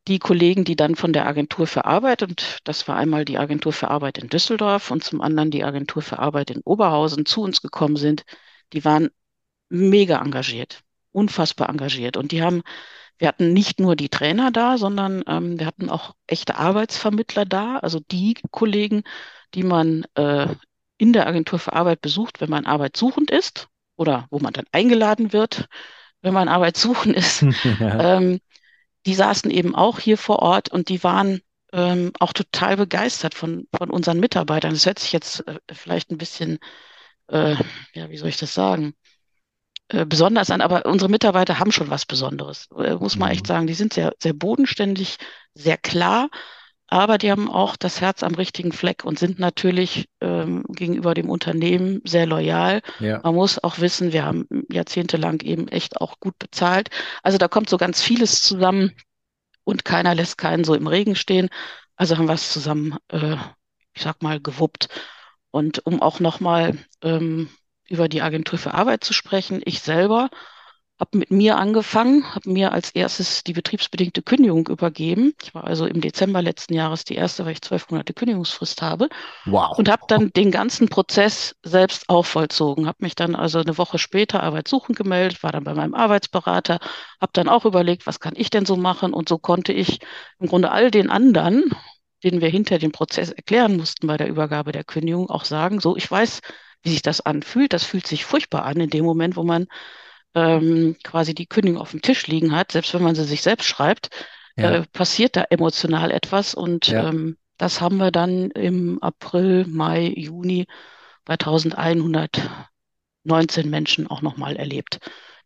die 0.07 0.19
Kollegen, 0.19 0.63
die 0.65 0.75
dann 0.75 0.95
von 0.95 1.13
der 1.13 1.25
Agentur 1.27 1.67
für 1.67 1.85
Arbeit, 1.85 2.21
und 2.21 2.59
das 2.63 2.88
war 2.88 2.95
einmal 2.95 3.25
die 3.25 3.38
Agentur 3.38 3.74
für 3.74 3.89
Arbeit 3.89 4.17
in 4.17 4.29
Düsseldorf 4.29 4.91
und 4.91 5.03
zum 5.03 5.21
anderen 5.21 5.51
die 5.51 5.63
Agentur 5.63 6.01
für 6.01 6.19
Arbeit 6.19 6.51
in 6.51 6.62
Oberhausen, 6.62 7.25
zu 7.25 7.41
uns 7.41 7.62
gekommen 7.62 7.95
sind, 7.95 8.24
die 8.74 8.85
waren 8.85 9.09
mega 9.69 10.21
engagiert, 10.21 10.83
unfassbar 11.12 11.69
engagiert. 11.69 12.17
Und 12.17 12.31
die 12.31 12.43
haben, 12.43 12.62
wir 13.17 13.27
hatten 13.27 13.53
nicht 13.53 13.79
nur 13.79 13.95
die 13.95 14.09
Trainer 14.09 14.51
da, 14.51 14.77
sondern 14.77 15.24
ähm, 15.27 15.59
wir 15.59 15.65
hatten 15.65 15.89
auch 15.89 16.13
echte 16.27 16.55
Arbeitsvermittler 16.55 17.45
da, 17.45 17.77
also 17.77 18.00
die 18.00 18.35
Kollegen, 18.51 19.03
die 19.55 19.63
man 19.63 20.05
äh, 20.15 20.47
in 20.97 21.13
der 21.13 21.27
Agentur 21.27 21.59
für 21.59 21.74
Arbeit 21.74 22.01
besucht, 22.01 22.41
wenn 22.41 22.50
man 22.50 22.65
arbeitssuchend 22.65 23.31
ist 23.31 23.67
oder 23.95 24.27
wo 24.29 24.39
man 24.39 24.53
dann 24.53 24.65
eingeladen 24.71 25.33
wird, 25.33 25.67
wenn 26.21 26.33
man 26.33 26.47
arbeitssuchend 26.47 27.15
ist. 27.15 27.43
Ähm, 27.81 28.39
die 29.05 29.15
saßen 29.15 29.51
eben 29.51 29.75
auch 29.75 30.00
hier 30.00 30.17
vor 30.17 30.39
Ort 30.39 30.69
und 30.69 30.89
die 30.89 31.03
waren 31.03 31.41
ähm, 31.74 32.12
auch 32.19 32.33
total 32.33 32.77
begeistert 32.77 33.35
von, 33.35 33.67
von 33.75 33.89
unseren 33.89 34.19
Mitarbeitern. 34.19 34.74
Das 34.74 34.85
hört 34.85 35.00
sich 35.00 35.12
jetzt 35.12 35.47
äh, 35.47 35.59
vielleicht 35.71 36.12
ein 36.12 36.17
bisschen, 36.17 36.59
äh, 37.29 37.55
ja, 37.93 38.09
wie 38.09 38.17
soll 38.17 38.29
ich 38.29 38.38
das 38.38 38.53
sagen, 38.53 38.95
äh, 39.89 40.05
besonders 40.05 40.50
an, 40.50 40.62
aber 40.62 40.85
unsere 40.85 41.09
Mitarbeiter 41.12 41.59
haben 41.59 41.71
schon 41.71 41.89
was 41.89 42.05
Besonderes, 42.05 42.67
äh, 42.77 42.95
muss 42.95 43.17
man 43.17 43.31
echt 43.31 43.45
Mhm. 43.45 43.47
sagen. 43.47 43.67
Die 43.67 43.74
sind 43.74 43.93
sehr, 43.93 44.13
sehr 44.19 44.33
bodenständig, 44.33 45.17
sehr 45.53 45.77
klar, 45.77 46.29
aber 46.95 47.17
die 47.17 47.29
haben 47.29 47.51
auch 47.51 47.75
das 47.75 47.99
Herz 47.99 48.23
am 48.23 48.35
richtigen 48.35 48.71
Fleck 48.71 49.03
und 49.03 49.19
sind 49.19 49.37
natürlich 49.37 50.07
ähm, 50.21 50.63
gegenüber 50.69 51.13
dem 51.13 51.29
Unternehmen 51.29 51.99
sehr 52.05 52.25
loyal. 52.25 52.81
Ja, 52.99 53.19
Man 53.21 53.35
muss 53.35 53.61
auch 53.61 53.79
wissen, 53.79 54.13
wir 54.13 54.23
haben 54.23 54.47
jahrzehntelang 54.71 55.41
eben 55.41 55.67
echt 55.67 55.99
auch 55.99 56.21
gut 56.21 56.39
bezahlt. 56.39 56.89
Also 57.21 57.37
da 57.37 57.49
kommt 57.49 57.69
so 57.69 57.75
ganz 57.75 58.01
vieles 58.01 58.41
zusammen 58.41 58.93
und 59.65 59.83
keiner 59.83 60.15
lässt 60.15 60.37
keinen 60.37 60.63
so 60.63 60.73
im 60.73 60.87
Regen 60.87 61.17
stehen. 61.17 61.49
Also 61.97 62.17
haben 62.17 62.29
wir 62.29 62.33
es 62.33 62.53
zusammen, 62.53 62.95
äh, 63.09 63.35
ich 63.93 64.01
sag 64.01 64.23
mal, 64.23 64.39
gewuppt. 64.39 64.87
Und 65.51 65.85
um 65.85 66.01
auch 66.01 66.21
nochmal 66.21 66.77
ähm, 67.01 67.49
über 67.89 68.07
die 68.07 68.21
Agentur 68.21 68.57
für 68.57 68.73
Arbeit 68.73 69.03
zu 69.03 69.11
sprechen, 69.11 69.61
ich 69.65 69.81
selber 69.81 70.29
habe 70.97 71.17
mit 71.17 71.29
mir 71.29 71.57
angefangen, 71.57 72.23
habe 72.33 72.49
mir 72.49 72.71
als 72.71 72.91
erstes 72.91 73.43
die 73.43 73.51
betriebsbedingte 73.51 74.21
Kündigung 74.21 74.67
übergeben. 74.67 75.33
Ich 75.43 75.53
war 75.53 75.65
also 75.65 75.85
im 75.85 75.99
Dezember 75.99 76.41
letzten 76.41 76.73
Jahres 76.73 77.03
die 77.03 77.15
erste, 77.15 77.43
weil 77.45 77.51
ich 77.51 77.61
zwölf 77.61 77.89
Monate 77.89 78.13
Kündigungsfrist 78.13 78.81
habe 78.81 79.09
wow. 79.45 79.77
und 79.77 79.89
habe 79.89 80.03
dann 80.07 80.31
den 80.31 80.51
ganzen 80.51 80.87
Prozess 80.87 81.55
selbst 81.63 82.07
auch 82.07 82.25
vollzogen. 82.25 82.87
Habe 82.87 82.99
mich 83.01 83.15
dann 83.15 83.35
also 83.35 83.59
eine 83.59 83.77
Woche 83.77 83.99
später 83.99 84.41
arbeitssuchend 84.41 84.97
gemeldet, 84.97 85.43
war 85.43 85.51
dann 85.51 85.65
bei 85.65 85.73
meinem 85.73 85.95
Arbeitsberater, 85.95 86.79
habe 87.19 87.31
dann 87.33 87.49
auch 87.49 87.65
überlegt, 87.65 88.07
was 88.07 88.21
kann 88.21 88.33
ich 88.37 88.49
denn 88.49 88.65
so 88.65 88.77
machen? 88.77 89.13
Und 89.13 89.27
so 89.27 89.37
konnte 89.37 89.73
ich 89.73 89.99
im 90.39 90.47
Grunde 90.47 90.71
all 90.71 90.91
den 90.91 91.09
anderen, 91.09 91.71
denen 92.23 92.39
wir 92.39 92.49
hinter 92.49 92.79
den 92.79 92.93
Prozess 92.93 93.31
erklären 93.31 93.75
mussten 93.75 94.07
bei 94.07 94.15
der 94.15 94.29
Übergabe 94.29 94.71
der 94.71 94.85
Kündigung, 94.85 95.29
auch 95.29 95.43
sagen, 95.43 95.81
so, 95.81 95.97
ich 95.97 96.09
weiß, 96.09 96.39
wie 96.83 96.91
sich 96.91 97.01
das 97.01 97.19
anfühlt. 97.19 97.73
Das 97.73 97.83
fühlt 97.83 98.07
sich 98.07 98.23
furchtbar 98.23 98.63
an 98.63 98.79
in 98.79 98.89
dem 98.89 99.03
Moment, 99.03 99.35
wo 99.35 99.43
man 99.43 99.67
ähm, 100.35 100.95
quasi 101.03 101.33
die 101.33 101.47
Kündigung 101.47 101.79
auf 101.81 101.91
dem 101.91 102.01
Tisch 102.01 102.27
liegen 102.27 102.55
hat, 102.55 102.71
selbst 102.73 102.93
wenn 102.93 103.03
man 103.03 103.15
sie 103.15 103.23
sich 103.25 103.41
selbst 103.41 103.65
schreibt, 103.67 104.09
Ja, 104.57 104.71
äh, 104.71 104.85
passiert 104.93 105.35
da 105.35 105.43
emotional 105.49 106.11
etwas. 106.11 106.53
Und 106.55 106.87
Ja. 106.89 107.09
ähm, 107.09 107.37
das 107.57 107.81
haben 107.81 107.97
wir 107.97 108.11
dann 108.11 108.51
im 108.51 109.01
April, 109.01 109.65
Mai, 109.67 110.13
Juni 110.15 110.65
bei 111.25 111.35
1119 111.37 113.69
Menschen 113.69 114.07
auch 114.07 114.21
nochmal 114.21 114.55
erlebt. 114.55 114.99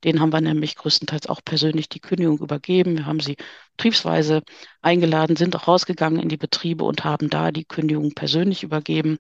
Denen 0.04 0.22
haben 0.22 0.32
wir 0.32 0.42
nämlich 0.42 0.76
größtenteils 0.76 1.28
auch 1.28 1.42
persönlich 1.44 1.90
die 1.90 2.00
Kündigung 2.00 2.40
übergeben. 2.40 2.98
Wir 2.98 3.06
haben 3.06 3.20
sie 3.20 3.36
betriebsweise 3.78 4.44
eingeladen, 4.82 5.36
sind 5.36 5.56
auch 5.56 5.68
rausgegangen 5.68 6.22
in 6.22 6.30
die 6.30 6.38
Betriebe 6.38 6.86
und 6.86 7.04
haben 7.04 7.30
da 7.30 7.52
die 7.52 7.66
Kündigung 7.66 8.14
persönlich 8.14 8.64
übergeben. 8.64 9.18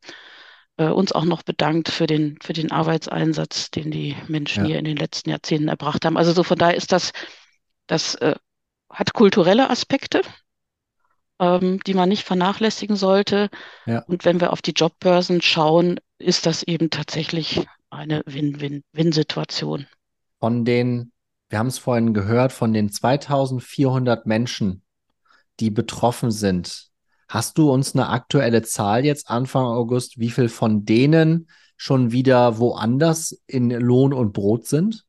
Äh, 0.80 0.88
uns 0.92 1.12
auch 1.12 1.26
noch 1.26 1.44
bedankt 1.44 1.90
für 1.90 2.08
den, 2.08 2.38
für 2.42 2.54
den 2.54 2.72
Arbeitseinsatz, 2.72 3.70
den 3.70 3.92
die 3.92 4.16
Menschen 4.30 4.64
Ja. 4.64 4.70
hier 4.70 4.80
in 4.80 4.86
den 4.86 4.96
letzten 4.96 5.30
Jahrzehnten 5.30 5.68
erbracht 5.68 6.06
haben. 6.06 6.16
Also 6.16 6.32
so 6.32 6.42
von 6.44 6.58
daher 6.58 6.78
ist 6.78 6.94
das, 6.94 7.12
das 7.86 8.16
äh, 8.16 8.36
hat 8.90 9.12
kulturelle 9.12 9.70
Aspekte, 9.70 10.22
ähm, 11.38 11.82
die 11.86 11.94
man 11.94 12.08
nicht 12.08 12.24
vernachlässigen 12.24 12.96
sollte. 12.96 13.50
Ja. 13.86 14.06
Und 14.08 14.24
wenn 14.24 14.40
wir 14.40 14.54
auf 14.54 14.62
die 14.62 14.72
Jobbörsen 14.72 15.42
schauen, 15.42 16.00
ist 16.18 16.46
das 16.46 16.64
eben 16.64 16.90
tatsächlich 16.90 17.68
eine 17.90 18.22
Win-Win-Win-Situation. 18.26 19.86
Von 20.40 20.64
den, 20.64 21.12
wir 21.50 21.60
haben 21.60 21.68
es 21.68 21.78
vorhin 21.78 22.14
gehört, 22.14 22.54
von 22.54 22.72
den 22.72 22.90
2400 22.90 24.26
Menschen, 24.26 24.82
die 25.60 25.72
betroffen 25.72 26.32
sind, 26.32 26.89
hast 27.30 27.58
du 27.58 27.72
uns 27.72 27.96
eine 27.96 28.10
aktuelle 28.10 28.64
Zahl 28.64 29.06
jetzt 29.06 29.30
Anfang 29.30 29.64
August, 29.64 30.20
wie 30.20 30.32
viel 30.32 30.50
von 30.50 30.84
denen 30.84 31.48
schon 31.78 32.12
wieder 32.12 32.58
woanders 32.58 33.42
in 33.48 33.70
Lohn 33.70 34.12
und 34.12 34.34
Brot 34.34 34.68
sind? 34.68 35.06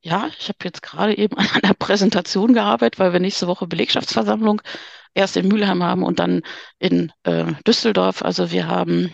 Ja, 0.00 0.28
ich 0.38 0.48
habe 0.48 0.58
jetzt 0.62 0.82
gerade 0.82 1.18
eben 1.18 1.36
an 1.36 1.48
einer 1.62 1.74
Präsentation 1.74 2.52
gearbeitet, 2.52 3.00
weil 3.00 3.12
wir 3.12 3.20
nächste 3.20 3.48
Woche 3.48 3.66
Belegschaftsversammlung 3.66 4.62
erst 5.14 5.36
in 5.36 5.48
Mülheim 5.48 5.82
haben 5.82 6.04
und 6.04 6.20
dann 6.20 6.42
in 6.78 7.10
äh, 7.24 7.54
Düsseldorf. 7.66 8.22
Also 8.22 8.52
wir 8.52 8.68
haben 8.68 9.12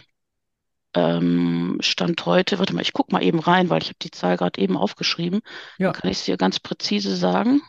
ähm, 0.94 1.78
Stand 1.80 2.26
heute, 2.26 2.58
warte 2.58 2.74
mal, 2.74 2.82
ich 2.82 2.92
gucke 2.92 3.12
mal 3.12 3.22
eben 3.22 3.38
rein, 3.38 3.70
weil 3.70 3.80
ich 3.80 3.88
habe 3.88 3.98
die 4.02 4.10
Zahl 4.10 4.36
gerade 4.36 4.60
eben 4.60 4.76
aufgeschrieben. 4.76 5.40
Ja. 5.78 5.92
Dann 5.92 6.02
kann 6.02 6.10
ich 6.10 6.18
es 6.18 6.24
dir 6.24 6.36
ganz 6.36 6.60
präzise 6.60 7.16
sagen. 7.16 7.62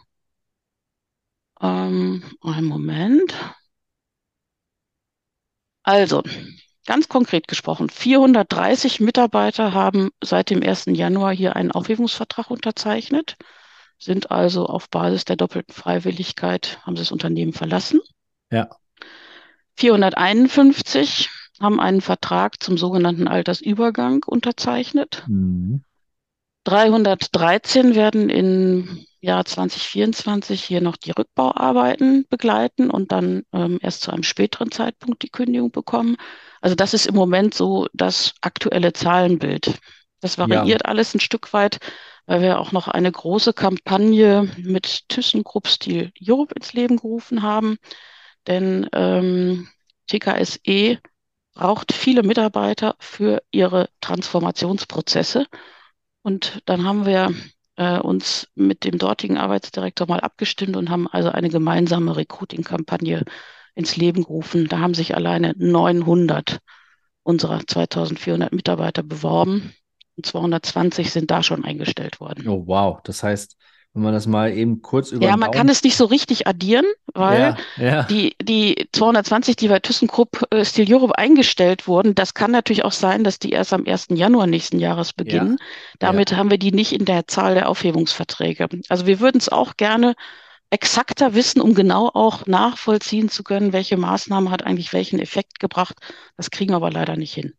Ähm, 1.62 2.24
einen 2.42 2.68
Moment. 2.68 3.34
Also, 5.84 6.24
ganz 6.86 7.10
konkret 7.10 7.48
gesprochen, 7.48 7.90
430 7.90 9.00
Mitarbeiter 9.00 9.74
haben 9.74 10.10
seit 10.24 10.50
dem 10.50 10.64
1. 10.64 10.86
Januar 10.88 11.34
hier 11.34 11.56
einen 11.56 11.72
Aufhebungsvertrag 11.72 12.50
unterzeichnet, 12.50 13.36
sind 14.00 14.32
also 14.32 14.66
auf 14.66 14.90
Basis 14.90 15.26
der 15.26 15.36
doppelten 15.36 15.74
Freiwilligkeit, 15.74 16.80
haben 16.84 16.96
sie 16.96 17.02
das 17.02 17.12
Unternehmen 17.12 17.54
verlassen. 17.54 18.02
Ja. 18.52 18.70
451 19.76 21.30
haben 21.60 21.80
einen 21.80 22.02
Vertrag 22.02 22.62
zum 22.62 22.78
sogenannten 22.78 23.28
Altersübergang 23.28 24.24
unterzeichnet. 24.26 25.24
Mhm. 25.28 25.84
313 26.64 27.96
werden 27.96 28.30
im 28.30 29.06
Jahr 29.20 29.46
2024 29.46 30.64
hier 30.64 30.82
noch 30.82 30.98
die 30.98 31.12
Rückbauarbeiten 31.12 32.26
begleiten 32.30 32.90
und 32.90 33.12
dann 33.12 33.44
ähm, 33.54 33.80
erst 33.82 34.02
zu 34.02 34.12
einem 34.12 34.24
späteren 34.24 34.72
Zeitpunkt 34.72 35.24
die 35.24 35.30
Kündigung 35.30 35.72
bekommen. 35.72 36.18
Also 36.62 36.76
das 36.76 36.94
ist 36.94 37.06
im 37.08 37.16
Moment 37.16 37.54
so 37.54 37.88
das 37.94 38.34
aktuelle 38.42 38.94
Zahlenbild. 38.94 39.80
Das 40.20 40.38
variiert 40.38 40.82
ja. 40.84 40.90
alles 40.90 41.14
ein 41.14 41.20
Stück 41.20 41.52
weit, 41.54 41.80
weil 42.26 42.42
wir 42.42 42.60
auch 42.60 42.72
noch 42.72 42.88
eine 42.88 43.12
große 43.12 43.54
Kampagne 43.54 44.50
mit 44.58 45.10
ThyssenKrupp 45.10 45.68
Steel 45.68 46.12
Europe 46.26 46.56
ins 46.56 46.74
Leben 46.74 46.98
gerufen 46.98 47.44
haben. 47.44 47.78
Denn 48.48 48.90
ähm, 48.94 49.68
TKSE 50.08 51.00
braucht 51.54 51.94
viele 51.94 52.24
Mitarbeiter 52.24 52.96
für 53.00 53.42
ihre 53.52 53.90
Transformationsprozesse. 54.02 55.46
Und 56.24 56.62
dann 56.66 56.86
haben 56.86 57.06
wir 57.06 57.34
äh, 57.76 58.00
uns 58.00 58.48
mit 58.56 58.86
dem 58.86 58.98
dortigen 58.98 59.38
Arbeitsdirektor 59.38 60.08
mal 60.08 60.22
abgestimmt 60.22 60.76
und 60.76 60.90
haben 60.90 61.08
also 61.08 61.30
eine 61.30 61.50
gemeinsame 61.50 62.16
Recruiting-Kampagne 62.16 63.24
ins 63.76 63.98
Leben 63.98 64.24
gerufen. 64.24 64.68
Da 64.68 64.80
haben 64.80 64.94
sich 64.94 65.16
alleine 65.16 65.54
900 65.58 66.60
unserer 67.24 67.66
2400 67.66 68.54
Mitarbeiter 68.54 69.04
beworben 69.04 69.74
und 70.16 70.26
220 70.26 71.12
sind 71.12 71.32
da 71.32 71.44
schon 71.44 71.64
eingestellt 71.64 72.20
worden. 72.20 72.48
Oh, 72.48 72.64
wow. 72.68 73.00
Das 73.04 73.24
heißt, 73.24 73.58
wenn 73.94 74.04
man 74.04 74.14
das 74.14 74.26
mal 74.26 74.52
eben 74.52 74.82
kurz 74.82 75.12
über. 75.12 75.24
Ja, 75.24 75.32
man 75.32 75.42
Daumen 75.42 75.54
kann 75.54 75.70
es 75.70 75.84
nicht 75.84 75.96
so 75.96 76.06
richtig 76.06 76.48
addieren, 76.48 76.86
weil 77.14 77.56
ja, 77.78 77.84
ja. 77.84 78.04
Die, 78.04 78.36
die 78.42 78.90
220, 78.92 79.56
die 79.56 79.68
bei 79.68 79.80
ThyssenKrupp 79.80 80.48
äh, 80.52 80.66
Steel 80.66 80.92
Europe 80.92 81.18
eingestellt 81.18 81.88
wurden, 81.88 82.16
das 82.16 82.34
kann 82.34 82.50
natürlich 82.50 82.84
auch 82.86 82.92
sein, 82.92 83.24
dass 83.24 83.38
die 83.38 83.52
erst 83.52 83.72
am 83.72 83.86
1. 83.86 84.08
Januar 84.12 84.48
nächsten 84.48 84.80
Jahres 84.80 85.14
beginnen. 85.14 85.58
Ja, 85.60 85.68
Damit 86.00 86.36
haben 86.36 86.50
wir 86.50 86.58
die 86.58 86.72
nicht 86.72 86.92
in 86.92 87.06
der 87.06 87.28
Zahl 87.28 87.54
der 87.54 87.70
Aufhebungsverträge. 87.70 88.68
Also 88.90 89.06
wir 89.06 89.20
würden 89.20 89.38
es 89.38 89.50
auch 89.50 89.78
gerne 89.78 90.16
exakter 90.72 91.36
wissen, 91.36 91.62
um 91.62 91.76
genau 91.76 92.10
auch 92.12 92.48
nachvollziehen 92.48 93.30
zu 93.30 93.44
können, 93.44 93.74
welche 93.74 93.96
Maßnahme 93.96 94.50
hat 94.50 94.64
eigentlich 94.64 94.92
welchen 94.92 95.20
Effekt 95.20 95.60
gebracht. 95.60 95.98
Das 96.36 96.50
kriegen 96.50 96.72
wir 96.72 96.78
aber 96.78 96.90
leider 96.90 97.16
nicht 97.16 97.34
hin. 97.36 97.54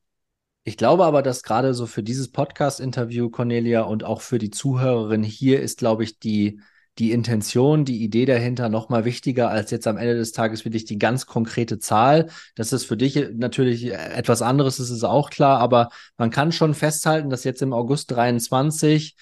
Ich 0.66 0.78
glaube 0.78 1.04
aber, 1.04 1.22
dass 1.22 1.42
gerade 1.42 1.74
so 1.74 1.84
für 1.86 2.02
dieses 2.02 2.30
Podcast-Interview, 2.32 3.28
Cornelia, 3.28 3.82
und 3.82 4.02
auch 4.02 4.22
für 4.22 4.38
die 4.38 4.50
Zuhörerin 4.50 5.22
hier 5.22 5.60
ist, 5.60 5.78
glaube 5.78 6.04
ich, 6.04 6.18
die, 6.18 6.58
die 6.98 7.12
Intention, 7.12 7.84
die 7.84 8.02
Idee 8.02 8.24
dahinter 8.24 8.70
noch 8.70 8.88
mal 8.88 9.04
wichtiger 9.04 9.50
als 9.50 9.70
jetzt 9.70 9.86
am 9.86 9.98
Ende 9.98 10.14
des 10.16 10.32
Tages 10.32 10.64
wirklich 10.64 10.86
die 10.86 10.98
ganz 10.98 11.26
konkrete 11.26 11.78
Zahl. 11.78 12.30
Das 12.54 12.72
ist 12.72 12.84
für 12.84 12.96
dich 12.96 13.28
natürlich 13.34 13.92
etwas 13.92 14.40
anderes, 14.40 14.78
das 14.78 14.88
ist 14.88 15.04
auch 15.04 15.28
klar, 15.28 15.58
aber 15.58 15.90
man 16.16 16.30
kann 16.30 16.50
schon 16.50 16.72
festhalten, 16.72 17.28
dass 17.28 17.44
jetzt 17.44 17.60
im 17.60 17.74
August 17.74 18.10
23 18.12 19.16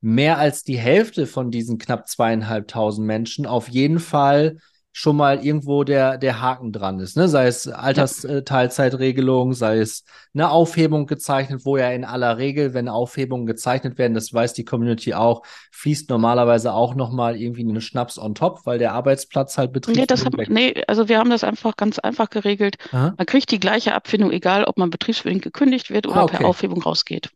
mehr 0.00 0.38
als 0.38 0.62
die 0.62 0.78
Hälfte 0.78 1.26
von 1.26 1.50
diesen 1.50 1.76
knapp 1.76 2.08
zweieinhalbtausend 2.08 3.06
Menschen 3.06 3.44
auf 3.44 3.68
jeden 3.68 3.98
Fall 3.98 4.58
schon 4.98 5.14
mal 5.14 5.44
irgendwo 5.44 5.84
der, 5.84 6.16
der 6.16 6.40
Haken 6.40 6.72
dran 6.72 7.00
ist. 7.00 7.18
Ne? 7.18 7.28
Sei 7.28 7.48
es 7.48 7.68
Altersteilzeitregelung, 7.68 9.52
sei 9.52 9.80
es 9.80 10.04
eine 10.32 10.48
Aufhebung 10.50 11.06
gezeichnet, 11.06 11.66
wo 11.66 11.76
ja 11.76 11.90
in 11.90 12.06
aller 12.06 12.38
Regel, 12.38 12.72
wenn 12.72 12.88
Aufhebungen 12.88 13.44
gezeichnet 13.44 13.98
werden, 13.98 14.14
das 14.14 14.32
weiß 14.32 14.54
die 14.54 14.64
Community 14.64 15.12
auch, 15.12 15.42
fließt 15.70 16.08
normalerweise 16.08 16.72
auch 16.72 16.94
nochmal 16.94 17.36
irgendwie 17.36 17.68
eine 17.68 17.82
Schnaps 17.82 18.18
on 18.18 18.34
top, 18.34 18.60
weil 18.64 18.78
der 18.78 18.94
Arbeitsplatz 18.94 19.58
halt 19.58 19.74
betrifft. 19.74 19.98
Nee, 19.98 20.06
das 20.06 20.24
haben, 20.24 20.42
nee, 20.48 20.82
also 20.86 21.10
wir 21.10 21.18
haben 21.18 21.28
das 21.28 21.44
einfach 21.44 21.76
ganz 21.76 21.98
einfach 21.98 22.30
geregelt. 22.30 22.76
Aha. 22.92 23.12
Man 23.18 23.26
kriegt 23.26 23.50
die 23.50 23.60
gleiche 23.60 23.94
Abfindung, 23.94 24.30
egal 24.30 24.64
ob 24.64 24.78
man 24.78 24.88
betriebsbedingt 24.88 25.42
gekündigt 25.42 25.90
wird 25.90 26.06
oder 26.06 26.20
ah, 26.20 26.24
okay. 26.24 26.38
per 26.38 26.46
Aufhebung 26.46 26.80
rausgeht. 26.80 27.28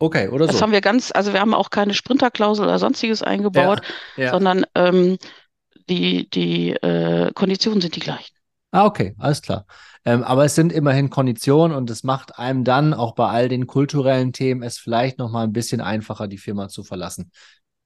Okay, 0.00 0.26
oder 0.26 0.46
das 0.46 0.48
so. 0.48 0.52
Das 0.54 0.62
haben 0.62 0.72
wir 0.72 0.80
ganz, 0.80 1.12
also 1.14 1.32
wir 1.32 1.40
haben 1.40 1.54
auch 1.54 1.70
keine 1.70 1.94
Sprinterklausel 1.94 2.64
oder 2.64 2.80
sonstiges 2.80 3.22
eingebaut, 3.22 3.80
ja, 4.16 4.24
ja. 4.24 4.30
sondern 4.32 4.66
ähm, 4.74 5.18
die, 5.88 6.28
die 6.30 6.70
äh, 6.70 7.32
Konditionen 7.32 7.80
sind 7.80 7.96
die 7.96 8.00
gleichen. 8.00 8.34
Ah, 8.70 8.84
okay, 8.84 9.14
alles 9.18 9.42
klar. 9.42 9.66
Ähm, 10.04 10.22
aber 10.22 10.44
es 10.44 10.54
sind 10.54 10.72
immerhin 10.72 11.10
Konditionen 11.10 11.76
und 11.76 11.90
es 11.90 12.04
macht 12.04 12.38
einem 12.38 12.62
dann 12.62 12.94
auch 12.94 13.14
bei 13.14 13.28
all 13.28 13.48
den 13.48 13.66
kulturellen 13.66 14.32
Themen 14.32 14.62
es 14.62 14.78
vielleicht 14.78 15.18
noch 15.18 15.30
mal 15.30 15.44
ein 15.44 15.52
bisschen 15.52 15.80
einfacher, 15.80 16.28
die 16.28 16.38
Firma 16.38 16.68
zu 16.68 16.84
verlassen. 16.84 17.30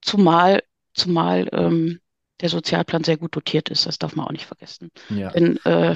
Zumal, 0.01 0.61
zumal 0.93 1.47
ähm, 1.51 1.99
der 2.41 2.49
Sozialplan 2.49 3.03
sehr 3.03 3.17
gut 3.17 3.35
dotiert 3.35 3.69
ist, 3.69 3.85
das 3.85 3.97
darf 3.97 4.15
man 4.15 4.27
auch 4.27 4.31
nicht 4.31 4.45
vergessen. 4.45 4.91
Ja. 5.09 5.31
Denn 5.31 5.57
äh, 5.63 5.95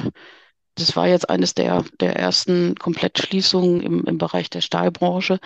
das 0.76 0.96
war 0.96 1.08
jetzt 1.08 1.30
eines 1.30 1.54
der, 1.54 1.84
der 2.00 2.16
ersten 2.16 2.76
Komplettschließungen 2.76 3.82
im, 3.82 4.06
im 4.06 4.18
Bereich 4.18 4.50
der 4.50 4.62
Stahlbranche. 4.62 5.40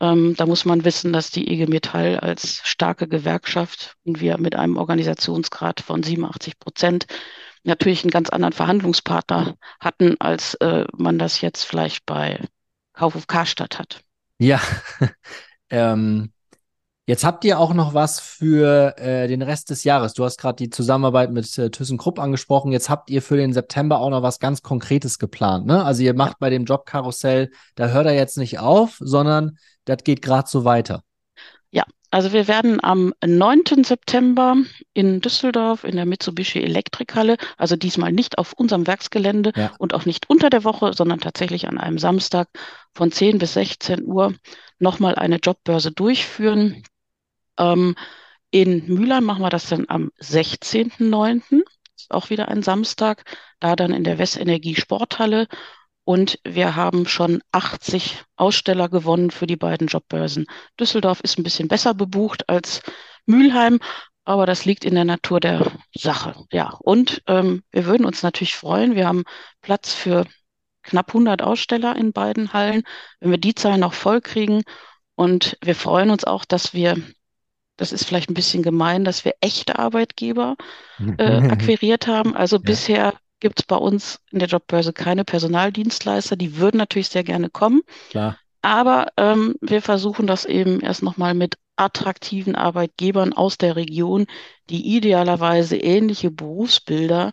Ähm, 0.00 0.34
da 0.36 0.46
muss 0.46 0.64
man 0.64 0.84
wissen, 0.84 1.12
dass 1.12 1.30
die 1.30 1.50
IG 1.52 1.66
Metall 1.66 2.18
als 2.20 2.60
starke 2.64 3.08
Gewerkschaft 3.08 3.96
und 4.04 4.20
wir 4.20 4.38
mit 4.38 4.54
einem 4.54 4.76
Organisationsgrad 4.76 5.80
von 5.80 6.02
87 6.02 6.58
Prozent 6.58 7.06
natürlich 7.64 8.04
einen 8.04 8.10
ganz 8.10 8.30
anderen 8.30 8.52
Verhandlungspartner 8.52 9.56
hatten, 9.80 10.16
als 10.20 10.54
äh, 10.54 10.84
man 10.96 11.18
das 11.18 11.40
jetzt 11.40 11.64
vielleicht 11.64 12.06
bei 12.06 12.40
Kaufhof 12.92 13.26
Karstadt 13.26 13.78
hat. 13.78 14.00
Ja, 14.38 14.60
ähm, 15.70 16.32
jetzt 17.06 17.24
habt 17.24 17.44
ihr 17.44 17.58
auch 17.58 17.74
noch 17.74 17.92
was 17.92 18.20
für 18.20 18.96
äh, 18.98 19.26
den 19.26 19.42
Rest 19.42 19.70
des 19.70 19.82
Jahres. 19.82 20.14
Du 20.14 20.24
hast 20.24 20.38
gerade 20.38 20.56
die 20.56 20.70
Zusammenarbeit 20.70 21.32
mit 21.32 21.58
äh, 21.58 21.70
ThyssenKrupp 21.70 22.20
angesprochen. 22.20 22.70
Jetzt 22.70 22.88
habt 22.88 23.10
ihr 23.10 23.20
für 23.20 23.36
den 23.36 23.52
September 23.52 23.98
auch 23.98 24.10
noch 24.10 24.22
was 24.22 24.38
ganz 24.38 24.62
Konkretes 24.62 25.18
geplant. 25.18 25.66
Ne? 25.66 25.84
Also 25.84 26.02
ihr 26.02 26.14
macht 26.14 26.38
bei 26.38 26.50
dem 26.50 26.64
Jobkarussell, 26.64 27.50
da 27.74 27.88
hört 27.88 28.06
er 28.06 28.14
jetzt 28.14 28.38
nicht 28.38 28.60
auf, 28.60 28.96
sondern 29.00 29.58
das 29.88 30.04
geht 30.04 30.22
gerade 30.22 30.48
so 30.48 30.64
weiter. 30.64 31.02
Ja, 31.70 31.84
also 32.10 32.32
wir 32.32 32.48
werden 32.48 32.82
am 32.82 33.12
9. 33.24 33.84
September 33.84 34.56
in 34.94 35.20
Düsseldorf 35.20 35.84
in 35.84 35.96
der 35.96 36.06
Mitsubishi 36.06 36.60
Elektrikhalle, 36.60 37.36
also 37.56 37.76
diesmal 37.76 38.12
nicht 38.12 38.38
auf 38.38 38.54
unserem 38.54 38.86
Werksgelände 38.86 39.52
ja. 39.54 39.72
und 39.78 39.92
auch 39.92 40.06
nicht 40.06 40.30
unter 40.30 40.48
der 40.48 40.64
Woche, 40.64 40.94
sondern 40.94 41.20
tatsächlich 41.20 41.68
an 41.68 41.78
einem 41.78 41.98
Samstag 41.98 42.48
von 42.94 43.12
10 43.12 43.38
bis 43.38 43.54
16 43.54 44.04
Uhr 44.04 44.34
nochmal 44.78 45.16
eine 45.16 45.36
Jobbörse 45.36 45.92
durchführen. 45.92 46.82
Ähm, 47.58 47.94
in 48.50 48.86
Mülheim 48.86 49.24
machen 49.24 49.42
wir 49.42 49.50
das 49.50 49.68
dann 49.68 49.84
am 49.88 50.10
16.09. 50.20 51.62
Ist 51.96 52.10
auch 52.10 52.30
wieder 52.30 52.48
ein 52.48 52.62
Samstag, 52.62 53.24
da 53.60 53.76
dann 53.76 53.92
in 53.92 54.04
der 54.04 54.18
Westenergie 54.18 54.76
Sporthalle 54.76 55.46
und 56.08 56.38
wir 56.42 56.74
haben 56.74 57.06
schon 57.06 57.42
80 57.52 58.24
Aussteller 58.36 58.88
gewonnen 58.88 59.30
für 59.30 59.46
die 59.46 59.58
beiden 59.58 59.88
Jobbörsen. 59.88 60.46
Düsseldorf 60.80 61.20
ist 61.20 61.38
ein 61.38 61.42
bisschen 61.42 61.68
besser 61.68 61.92
bebucht 61.92 62.48
als 62.48 62.80
Mülheim, 63.26 63.78
aber 64.24 64.46
das 64.46 64.64
liegt 64.64 64.86
in 64.86 64.94
der 64.94 65.04
Natur 65.04 65.38
der 65.38 65.70
Sache. 65.94 66.46
Ja, 66.50 66.70
und 66.80 67.22
ähm, 67.26 67.62
wir 67.72 67.84
würden 67.84 68.06
uns 68.06 68.22
natürlich 68.22 68.56
freuen. 68.56 68.94
Wir 68.94 69.06
haben 69.06 69.24
Platz 69.60 69.92
für 69.92 70.24
knapp 70.82 71.10
100 71.10 71.42
Aussteller 71.42 71.94
in 71.94 72.14
beiden 72.14 72.54
Hallen, 72.54 72.84
wenn 73.20 73.30
wir 73.30 73.38
die 73.38 73.54
Zahl 73.54 73.76
noch 73.76 73.92
voll 73.92 74.22
kriegen. 74.22 74.62
Und 75.14 75.58
wir 75.60 75.74
freuen 75.74 76.08
uns 76.08 76.24
auch, 76.24 76.46
dass 76.46 76.72
wir, 76.72 76.96
das 77.76 77.92
ist 77.92 78.04
vielleicht 78.04 78.30
ein 78.30 78.34
bisschen 78.34 78.62
gemein, 78.62 79.04
dass 79.04 79.26
wir 79.26 79.34
echte 79.42 79.78
Arbeitgeber 79.78 80.56
äh, 81.18 81.22
akquiriert 81.50 82.06
haben. 82.06 82.34
Also 82.34 82.56
ja. 82.56 82.62
bisher 82.62 83.14
gibt 83.40 83.60
es 83.60 83.66
bei 83.66 83.76
uns 83.76 84.20
in 84.30 84.38
der 84.38 84.48
Jobbörse 84.48 84.92
keine 84.92 85.24
Personaldienstleister. 85.24 86.36
Die 86.36 86.56
würden 86.56 86.78
natürlich 86.78 87.08
sehr 87.08 87.24
gerne 87.24 87.50
kommen. 87.50 87.82
Klar. 88.10 88.38
Aber 88.62 89.08
ähm, 89.16 89.54
wir 89.60 89.82
versuchen 89.82 90.26
das 90.26 90.44
eben 90.44 90.80
erst 90.80 91.02
nochmal 91.02 91.34
mit 91.34 91.56
attraktiven 91.76 92.56
Arbeitgebern 92.56 93.32
aus 93.32 93.56
der 93.56 93.76
Region, 93.76 94.26
die 94.68 94.96
idealerweise 94.96 95.76
ähnliche 95.76 96.30
Berufsbilder 96.30 97.32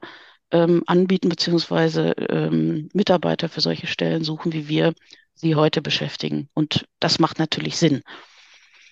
ähm, 0.52 0.84
anbieten, 0.86 1.30
beziehungsweise 1.30 2.12
ähm, 2.12 2.90
Mitarbeiter 2.94 3.50
für 3.50 3.62
solche 3.62 3.88
Stellen 3.88 4.24
suchen, 4.24 4.54
wie 4.54 4.68
wir 4.68 4.94
sie 5.34 5.56
heute 5.56 5.82
beschäftigen. 5.82 6.50
Und 6.54 6.86
das 7.00 7.20
macht 7.20 7.40
natürlich 7.40 7.78
Sinn. 7.78 8.04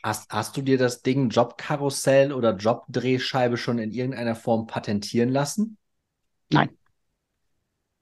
Hast, 0.02 0.34
hast 0.34 0.58
du 0.58 0.62
dir 0.62 0.78
das 0.78 1.02
Ding 1.02 1.30
Jobkarussell 1.30 2.34
oder 2.34 2.58
Jobdrehscheibe 2.58 3.56
schon 3.56 3.78
in 3.78 3.92
irgendeiner 3.92 4.36
Form 4.36 4.68
patentieren 4.68 5.30
lassen? 5.30 5.78
Nein. 6.50 6.70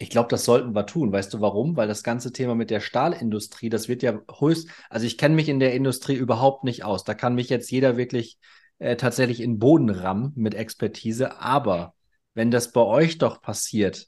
Ich 0.02 0.10
glaube, 0.10 0.30
das 0.30 0.46
sollten 0.46 0.74
wir 0.74 0.88
tun. 0.88 1.12
Weißt 1.12 1.32
du 1.32 1.42
warum? 1.42 1.78
Weil 1.78 1.88
das 1.88 2.02
ganze 2.02 2.32
Thema 2.32 2.56
mit 2.56 2.72
der 2.72 2.80
Stahlindustrie, 2.80 3.70
das 3.70 3.88
wird 3.88 4.02
ja 4.02 4.20
höchst, 4.40 4.68
also 4.90 5.06
ich 5.06 5.16
kenne 5.16 5.36
mich 5.36 5.48
in 5.48 5.60
der 5.60 5.76
Industrie 5.76 6.16
überhaupt 6.16 6.64
nicht 6.64 6.84
aus. 6.84 7.04
Da 7.04 7.14
kann 7.14 7.36
mich 7.36 7.50
jetzt 7.50 7.70
jeder 7.70 7.98
wirklich 7.98 8.40
äh, 8.80 8.96
tatsächlich 8.96 9.42
in 9.42 9.60
Boden 9.60 9.92
rammen 9.92 10.34
mit 10.36 10.56
Expertise. 10.56 11.40
Aber 11.40 11.94
wenn 12.34 12.50
das 12.50 12.72
bei 12.72 12.82
euch 12.82 13.20
doch 13.20 13.44
passiert 13.44 14.08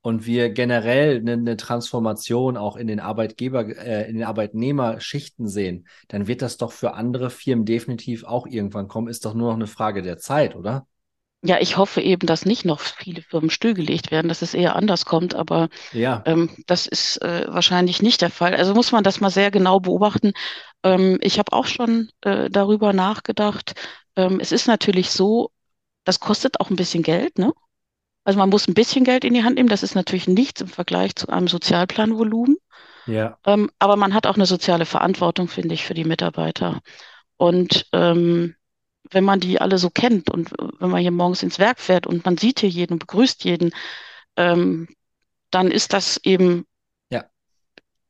und 0.00 0.26
wir 0.26 0.50
generell 0.50 1.16
eine, 1.18 1.32
eine 1.32 1.56
Transformation 1.56 2.56
auch 2.56 2.76
in 2.76 2.86
den 2.86 3.00
Arbeitgeber, 3.00 3.66
äh, 3.66 4.08
in 4.08 4.18
den 4.18 4.24
Arbeitnehmerschichten 4.24 5.48
sehen, 5.48 5.88
dann 6.06 6.28
wird 6.28 6.42
das 6.42 6.56
doch 6.56 6.70
für 6.70 6.94
andere 6.94 7.30
Firmen 7.30 7.64
definitiv 7.64 8.22
auch 8.22 8.46
irgendwann 8.46 8.86
kommen. 8.86 9.08
Ist 9.08 9.24
doch 9.24 9.34
nur 9.34 9.48
noch 9.48 9.56
eine 9.56 9.66
Frage 9.66 10.02
der 10.02 10.18
Zeit, 10.18 10.54
oder? 10.54 10.86
Ja, 11.44 11.58
ich 11.60 11.76
hoffe 11.76 12.00
eben, 12.00 12.26
dass 12.26 12.44
nicht 12.44 12.64
noch 12.64 12.80
viele 12.80 13.22
Firmen 13.22 13.50
stillgelegt 13.50 14.10
werden, 14.12 14.28
dass 14.28 14.42
es 14.42 14.54
eher 14.54 14.76
anders 14.76 15.04
kommt, 15.04 15.34
aber 15.34 15.68
Ja, 15.92 16.26
ähm, 16.26 16.50
das 16.66 16.86
ist 16.86 17.22
äh, 17.22 17.46
wahrscheinlich 17.48 18.02
nicht 18.02 18.22
der 18.22 18.30
Fall. 18.30 18.54
Also 18.56 18.74
muss 18.74 18.92
man 18.92 19.04
das 19.04 19.20
mal 19.20 19.30
sehr 19.30 19.50
genau 19.50 19.80
beobachten. 19.80 20.32
Ähm, 20.84 21.18
ich 21.22 21.38
habe 21.38 21.52
auch 21.52 21.66
schon 21.66 22.10
äh, 22.22 22.50
darüber 22.50 22.92
nachgedacht. 22.92 23.74
Ähm, 24.16 24.40
es 24.40 24.52
ist 24.52 24.68
natürlich 24.68 25.10
so, 25.10 25.50
das 26.04 26.20
kostet 26.20 26.60
auch 26.60 26.70
ein 26.70 26.76
bisschen 26.76 27.02
Geld, 27.04 27.38
ne? 27.38 27.52
Also 28.24 28.38
man 28.38 28.50
muss 28.50 28.68
ein 28.68 28.74
bisschen 28.74 29.04
Geld 29.04 29.24
in 29.24 29.34
die 29.34 29.44
Hand 29.44 29.56
nehmen. 29.56 29.68
Das 29.70 29.82
ist 29.84 29.94
natürlich 29.96 30.28
nichts 30.28 30.60
im 30.62 30.68
Vergleich 30.68 31.16
zu 31.16 31.28
einem 31.28 31.48
Sozialplanvolumen. 31.48 32.56
ja, 33.06 33.38
Ähm, 33.44 33.70
aber 33.78 33.96
man 33.96 34.14
hat 34.14 34.26
auch 34.26 34.36
eine 34.36 34.46
soziale 34.46 34.86
Verantwortung, 34.86 35.48
finde 35.48 35.74
ich, 35.74 35.84
für 35.84 35.94
die 35.94 36.04
Mitarbeiter. 36.04 36.80
Und 37.38 37.86
ähm, 37.92 38.56
wenn 39.12 39.24
man 39.24 39.40
die 39.40 39.60
alle 39.60 39.78
so 39.78 39.90
kennt 39.90 40.30
und 40.30 40.52
äh, 40.52 40.68
wenn 40.78 40.90
man 40.90 41.00
hier 41.00 41.10
morgens 41.10 41.42
ins 41.42 41.58
Werk 41.58 41.80
fährt 41.80 42.06
und 42.06 42.24
man 42.24 42.36
sieht 42.36 42.60
hier 42.60 42.68
jeden 42.68 42.94
und 42.94 42.98
begrüßt 43.00 43.44
jeden, 43.44 43.72
ähm, 44.36 44.88
dann 45.50 45.70
ist 45.70 45.92
das 45.92 46.18
eben 46.24 46.66
ja, 47.10 47.24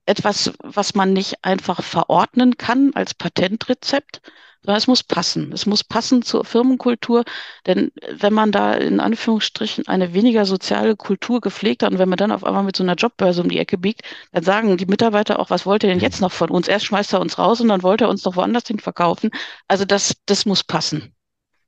etwas, 0.06 0.52
was 0.62 0.94
man 0.94 1.12
nicht 1.12 1.44
einfach 1.44 1.82
verordnen 1.82 2.56
kann 2.56 2.92
als 2.94 3.14
Patentrezept, 3.14 4.22
sondern 4.62 4.78
es 4.78 4.86
muss 4.86 5.02
passen. 5.02 5.52
Es 5.52 5.66
muss 5.66 5.84
passen 5.84 6.22
zur 6.22 6.44
Firmenkultur, 6.44 7.24
denn 7.66 7.90
wenn 8.10 8.32
man 8.32 8.52
da 8.52 8.74
in 8.74 9.00
Anführungsstrichen 9.00 9.86
eine 9.88 10.14
weniger 10.14 10.46
soziale 10.46 10.96
Kultur 10.96 11.40
gepflegt 11.40 11.82
hat 11.82 11.92
und 11.92 11.98
wenn 11.98 12.08
man 12.08 12.16
dann 12.16 12.32
auf 12.32 12.44
einmal 12.44 12.62
mit 12.62 12.76
so 12.76 12.82
einer 12.82 12.94
Jobbörse 12.94 13.42
um 13.42 13.48
die 13.48 13.58
Ecke 13.58 13.78
biegt, 13.78 14.02
dann 14.32 14.44
sagen 14.44 14.76
die 14.76 14.86
Mitarbeiter 14.86 15.38
auch, 15.38 15.50
was 15.50 15.66
wollt 15.66 15.82
ihr 15.82 15.90
denn 15.90 16.00
jetzt 16.00 16.20
noch 16.20 16.32
von 16.32 16.50
uns? 16.50 16.68
Erst 16.68 16.86
schmeißt 16.86 17.12
er 17.12 17.20
uns 17.20 17.38
raus 17.38 17.60
und 17.60 17.68
dann 17.68 17.82
wollt 17.82 18.00
er 18.00 18.08
uns 18.08 18.24
noch 18.24 18.36
woanders 18.36 18.66
hin 18.66 18.78
verkaufen. 18.78 19.30
Also 19.68 19.84
das, 19.84 20.14
das 20.26 20.46
muss 20.46 20.64
passen. 20.64 21.14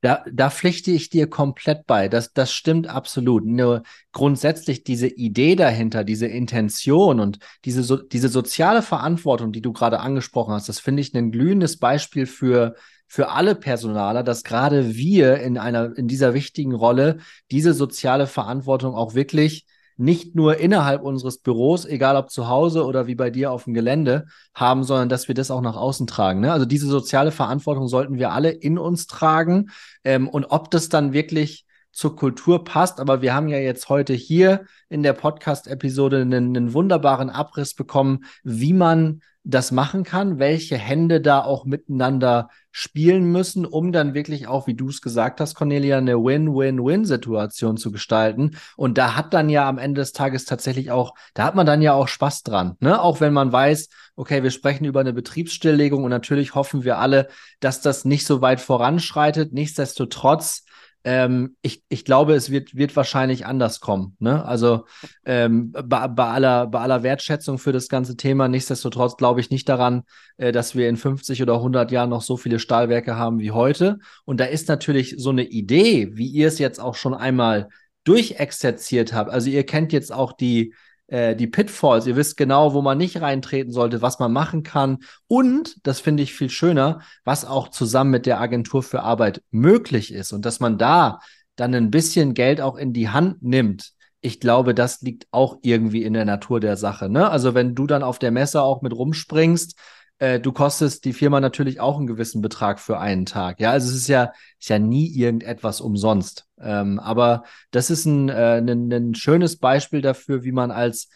Da, 0.01 0.23
da 0.31 0.49
pflichte 0.49 0.91
ich 0.91 1.09
dir 1.09 1.27
komplett 1.27 1.87
bei. 1.87 2.09
Das, 2.09 2.31
das 2.33 2.51
stimmt 2.51 2.87
absolut. 2.87 3.45
Nur 3.45 3.83
grundsätzlich 4.11 4.83
diese 4.83 5.07
Idee 5.07 5.55
dahinter, 5.55 6.03
diese 6.03 6.27
Intention 6.27 7.19
und 7.19 7.39
diese, 7.65 7.83
so, 7.83 7.97
diese 7.97 8.29
soziale 8.29 8.81
Verantwortung, 8.81 9.51
die 9.51 9.61
du 9.61 9.73
gerade 9.73 9.99
angesprochen 9.99 10.53
hast, 10.53 10.69
das 10.69 10.79
finde 10.79 11.01
ich 11.01 11.13
ein 11.15 11.31
glühendes 11.31 11.77
Beispiel 11.77 12.25
für, 12.25 12.75
für 13.07 13.29
alle 13.31 13.55
Personaler, 13.55 14.23
dass 14.23 14.43
gerade 14.43 14.95
wir 14.95 15.37
in 15.37 15.57
einer, 15.57 15.97
in 15.97 16.07
dieser 16.07 16.33
wichtigen 16.33 16.73
Rolle 16.73 17.17
diese 17.51 17.73
soziale 17.73 18.27
Verantwortung 18.27 18.95
auch 18.95 19.15
wirklich 19.15 19.65
nicht 19.97 20.35
nur 20.35 20.57
innerhalb 20.57 21.03
unseres 21.03 21.37
Büros, 21.37 21.85
egal 21.85 22.15
ob 22.17 22.29
zu 22.29 22.47
Hause 22.47 22.85
oder 22.85 23.07
wie 23.07 23.15
bei 23.15 23.29
dir 23.29 23.51
auf 23.51 23.63
dem 23.63 23.73
Gelände, 23.73 24.25
haben, 24.53 24.83
sondern 24.83 25.09
dass 25.09 25.27
wir 25.27 25.35
das 25.35 25.51
auch 25.51 25.61
nach 25.61 25.77
außen 25.77 26.07
tragen. 26.07 26.41
Ne? 26.41 26.51
Also 26.51 26.65
diese 26.65 26.87
soziale 26.87 27.31
Verantwortung 27.31 27.87
sollten 27.87 28.17
wir 28.17 28.31
alle 28.31 28.49
in 28.49 28.77
uns 28.77 29.07
tragen. 29.07 29.69
Ähm, 30.03 30.27
und 30.27 30.45
ob 30.45 30.69
das 30.71 30.89
dann 30.89 31.13
wirklich 31.13 31.65
zur 31.95 32.15
Kultur 32.17 32.65
passt, 32.65 32.99
aber 32.99 33.21
wir 33.21 33.33
haben 33.33 33.47
ja 33.47 33.57
jetzt 33.57 33.87
heute 33.87 34.13
hier 34.13 34.65
in 34.89 35.01
der 35.01 35.13
Podcast-Episode 35.13 36.21
einen, 36.21 36.55
einen 36.55 36.73
wunderbaren 36.73 37.29
Abriss 37.29 37.73
bekommen, 37.73 38.25
wie 38.43 38.73
man 38.73 39.21
das 39.45 39.71
machen 39.71 40.03
kann, 40.03 40.39
welche 40.39 40.75
Hände 40.75 41.21
da 41.21 41.41
auch 41.41 41.65
miteinander 41.65 42.49
spielen 42.71 43.31
müssen, 43.31 43.65
um 43.65 43.91
dann 43.91 44.15
wirklich 44.15 44.47
auch, 44.47 44.65
wie 44.67 44.73
du 44.73 44.89
es 44.89 45.01
gesagt 45.01 45.39
hast, 45.39 45.53
Cornelia, 45.53 45.99
eine 45.99 46.17
Win-Win-Win-Situation 46.17 47.77
zu 47.77 47.91
gestalten. 47.91 48.57
Und 48.75 48.97
da 48.97 49.15
hat 49.15 49.33
dann 49.33 49.49
ja 49.49 49.69
am 49.69 49.77
Ende 49.77 50.01
des 50.01 50.11
Tages 50.13 50.45
tatsächlich 50.45 50.91
auch, 50.91 51.13
da 51.35 51.45
hat 51.45 51.55
man 51.55 51.67
dann 51.67 51.83
ja 51.83 51.93
auch 51.93 52.07
Spaß 52.07 52.41
dran, 52.43 52.75
ne? 52.79 52.99
Auch 52.99 53.21
wenn 53.21 53.33
man 53.33 53.51
weiß, 53.51 53.87
okay, 54.15 54.41
wir 54.41 54.51
sprechen 54.51 54.83
über 54.83 54.99
eine 54.99 55.13
Betriebsstilllegung 55.13 56.03
und 56.03 56.09
natürlich 56.09 56.55
hoffen 56.55 56.83
wir 56.83 56.97
alle, 56.97 57.27
dass 57.59 57.81
das 57.81 58.03
nicht 58.03 58.25
so 58.25 58.41
weit 58.41 58.59
voranschreitet. 58.59 59.53
Nichtsdestotrotz 59.53 60.65
ähm, 61.05 61.55
ich, 61.61 61.83
ich 61.87 62.03
glaube, 62.03 62.33
es 62.33 62.49
wird, 62.49 62.75
wird 62.75 62.95
wahrscheinlich 62.95 63.45
anders 63.45 63.79
kommen. 63.79 64.17
Ne? 64.17 64.43
Also 64.43 64.85
ähm, 65.23 65.71
bei, 65.71 66.07
bei, 66.07 66.25
aller, 66.25 66.65
bei 66.65 66.79
aller 66.79 67.03
Wertschätzung 67.03 67.59
für 67.59 67.71
das 67.71 67.89
ganze 67.89 68.17
Thema, 68.17 68.47
nichtsdestotrotz 68.47 69.15
glaube 69.15 69.39
ich 69.39 69.51
nicht 69.51 69.69
daran, 69.69 70.03
äh, 70.37 70.51
dass 70.51 70.75
wir 70.75 70.89
in 70.89 70.97
50 70.97 71.43
oder 71.43 71.53
100 71.53 71.91
Jahren 71.91 72.09
noch 72.09 72.23
so 72.23 72.37
viele 72.37 72.57
Stahlwerke 72.57 73.17
haben 73.17 73.39
wie 73.39 73.51
heute. 73.51 73.99
Und 74.25 74.39
da 74.39 74.45
ist 74.45 74.67
natürlich 74.67 75.13
so 75.19 75.29
eine 75.29 75.43
Idee, 75.43 76.09
wie 76.17 76.27
ihr 76.27 76.47
es 76.47 76.57
jetzt 76.57 76.79
auch 76.79 76.95
schon 76.95 77.13
einmal 77.13 77.69
durchexerziert 78.03 79.13
habt. 79.13 79.29
Also 79.29 79.51
ihr 79.51 79.63
kennt 79.63 79.93
jetzt 79.93 80.11
auch 80.11 80.33
die, 80.33 80.73
äh, 81.07 81.35
die 81.35 81.47
Pitfalls. 81.47 82.07
Ihr 82.07 82.15
wisst 82.15 82.37
genau, 82.37 82.73
wo 82.73 82.81
man 82.81 82.97
nicht 82.97 83.21
reintreten 83.21 83.71
sollte, 83.71 84.01
was 84.01 84.19
man 84.19 84.31
machen 84.31 84.63
kann. 84.63 84.99
Und, 85.27 85.77
das 85.85 85.99
finde 85.99 86.23
ich 86.23 86.33
viel 86.33 86.49
schöner, 86.49 87.01
was 87.23 87.45
auch 87.45 87.69
zusammen 87.69 88.11
mit 88.11 88.25
der 88.25 88.39
Agentur 88.39 88.83
für 88.83 89.03
Arbeit 89.03 89.43
möglich 89.51 90.13
ist. 90.13 90.33
Und 90.33 90.45
dass 90.45 90.59
man 90.59 90.77
da 90.77 91.19
dann 91.55 91.73
ein 91.73 91.91
bisschen 91.91 92.33
Geld 92.33 92.61
auch 92.61 92.75
in 92.75 92.93
die 92.93 93.09
Hand 93.09 93.41
nimmt. 93.41 93.91
Ich 94.21 94.39
glaube, 94.39 94.73
das 94.73 95.01
liegt 95.01 95.27
auch 95.31 95.59
irgendwie 95.61 96.03
in 96.03 96.13
der 96.13 96.25
Natur 96.25 96.59
der 96.59 96.77
Sache. 96.77 97.09
Ne? 97.09 97.29
Also 97.29 97.53
wenn 97.53 97.75
du 97.75 97.85
dann 97.85 98.03
auf 98.03 98.19
der 98.19 98.31
Messe 98.31 98.61
auch 98.61 98.81
mit 98.81 98.93
rumspringst, 98.93 99.75
äh, 100.19 100.39
du 100.39 100.51
kostest 100.51 101.05
die 101.05 101.13
Firma 101.13 101.39
natürlich 101.41 101.79
auch 101.79 101.97
einen 101.97 102.07
gewissen 102.07 102.41
Betrag 102.41 102.79
für 102.79 102.99
einen 102.99 103.25
Tag. 103.25 103.59
Ja, 103.59 103.71
also 103.71 103.89
es 103.89 103.95
ist 103.95 104.07
ja, 104.07 104.31
ist 104.59 104.69
ja 104.69 104.79
nie 104.79 105.07
irgendetwas 105.07 105.81
umsonst. 105.81 106.45
Ähm, 106.59 106.99
aber 106.99 107.43
das 107.71 107.89
ist 107.89 108.05
ein, 108.05 108.29
äh, 108.29 108.57
ein, 108.57 108.91
ein 108.91 109.15
schönes 109.15 109.57
Beispiel 109.57 110.01
dafür, 110.01 110.43
wie 110.43 110.53
man 110.53 110.71
als 110.71 111.09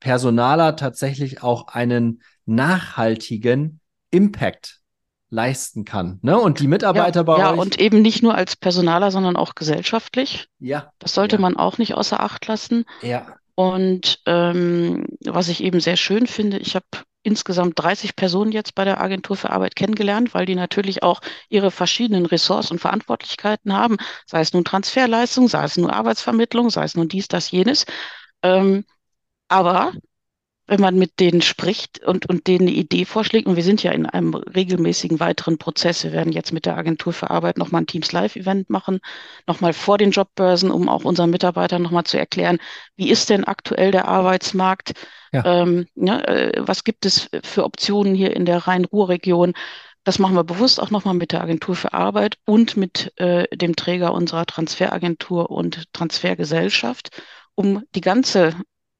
Personaler 0.00 0.76
tatsächlich 0.76 1.42
auch 1.42 1.68
einen 1.68 2.22
nachhaltigen 2.46 3.80
Impact 4.10 4.80
leisten 5.30 5.84
kann. 5.84 6.18
Ne? 6.22 6.38
Und 6.38 6.60
die 6.60 6.68
Mitarbeiter 6.68 7.20
ja, 7.20 7.24
bei 7.24 7.38
ja, 7.38 7.52
euch. 7.52 7.58
und 7.58 7.78
eben 7.78 8.00
nicht 8.00 8.22
nur 8.22 8.34
als 8.34 8.56
Personaler, 8.56 9.10
sondern 9.10 9.36
auch 9.36 9.54
gesellschaftlich. 9.54 10.48
Ja. 10.58 10.90
Das 10.98 11.12
sollte 11.12 11.36
ja, 11.36 11.42
man 11.42 11.56
auch 11.56 11.76
nicht 11.76 11.94
außer 11.94 12.20
Acht 12.20 12.46
lassen. 12.46 12.84
Ja. 13.02 13.26
Und 13.54 14.20
ähm, 14.24 15.04
was 15.24 15.48
ich 15.48 15.62
eben 15.62 15.80
sehr 15.80 15.96
schön 15.96 16.26
finde, 16.26 16.58
ich 16.58 16.76
habe 16.76 16.86
insgesamt 17.22 17.78
30 17.78 18.16
Personen 18.16 18.52
jetzt 18.52 18.74
bei 18.74 18.84
der 18.84 19.00
Agentur 19.00 19.36
für 19.36 19.50
Arbeit 19.50 19.76
kennengelernt, 19.76 20.34
weil 20.34 20.46
die 20.46 20.54
natürlich 20.54 21.02
auch 21.02 21.20
ihre 21.48 21.70
verschiedenen 21.70 22.26
Ressorts 22.26 22.70
und 22.70 22.80
Verantwortlichkeiten 22.80 23.72
haben, 23.72 23.96
sei 24.26 24.40
es 24.40 24.52
nun 24.52 24.64
Transferleistung, 24.64 25.48
sei 25.48 25.64
es 25.64 25.76
nun 25.76 25.90
Arbeitsvermittlung, 25.90 26.70
sei 26.70 26.84
es 26.84 26.96
nun 26.96 27.08
dies, 27.08 27.28
das, 27.28 27.50
jenes. 27.50 27.86
Ähm, 28.42 28.84
aber 29.48 29.92
wenn 30.68 30.80
man 30.80 30.96
mit 30.96 31.18
denen 31.18 31.42
spricht 31.42 32.04
und, 32.04 32.28
und 32.28 32.46
denen 32.46 32.68
eine 32.68 32.76
Idee 32.76 33.04
vorschlägt, 33.04 33.48
und 33.48 33.56
wir 33.56 33.64
sind 33.64 33.82
ja 33.82 33.90
in 33.90 34.06
einem 34.06 34.34
regelmäßigen 34.34 35.18
weiteren 35.18 35.58
Prozess, 35.58 36.04
wir 36.04 36.12
werden 36.12 36.32
jetzt 36.32 36.52
mit 36.52 36.66
der 36.66 36.76
Agentur 36.76 37.12
für 37.12 37.30
Arbeit 37.30 37.58
nochmal 37.58 37.82
ein 37.82 37.86
Teams 37.86 38.12
Live-Event 38.12 38.70
machen, 38.70 39.00
nochmal 39.46 39.72
vor 39.72 39.98
den 39.98 40.10
Jobbörsen, 40.10 40.70
um 40.70 40.88
auch 40.88 41.04
unseren 41.04 41.30
Mitarbeitern 41.30 41.82
nochmal 41.82 42.04
zu 42.04 42.18
erklären, 42.18 42.58
wie 42.96 43.10
ist 43.10 43.30
denn 43.30 43.44
aktuell 43.44 43.90
der 43.90 44.06
Arbeitsmarkt, 44.06 44.92
ja. 45.32 45.44
Ähm, 45.44 45.86
äh, 45.96 46.52
was 46.58 46.84
gibt 46.84 47.04
es 47.04 47.28
für 47.42 47.64
Optionen 47.64 48.14
hier 48.14 48.34
in 48.34 48.46
der 48.46 48.66
Rhein-Ruhr-Region. 48.66 49.52
Das 50.04 50.18
machen 50.18 50.36
wir 50.36 50.44
bewusst 50.44 50.80
auch 50.80 50.90
nochmal 50.90 51.14
mit 51.14 51.32
der 51.32 51.42
Agentur 51.42 51.76
für 51.76 51.92
Arbeit 51.92 52.38
und 52.46 52.78
mit 52.78 53.12
äh, 53.16 53.44
dem 53.54 53.76
Träger 53.76 54.14
unserer 54.14 54.46
Transferagentur 54.46 55.50
und 55.50 55.92
Transfergesellschaft, 55.92 57.10
um 57.54 57.82
die 57.94 58.00
ganze 58.00 58.54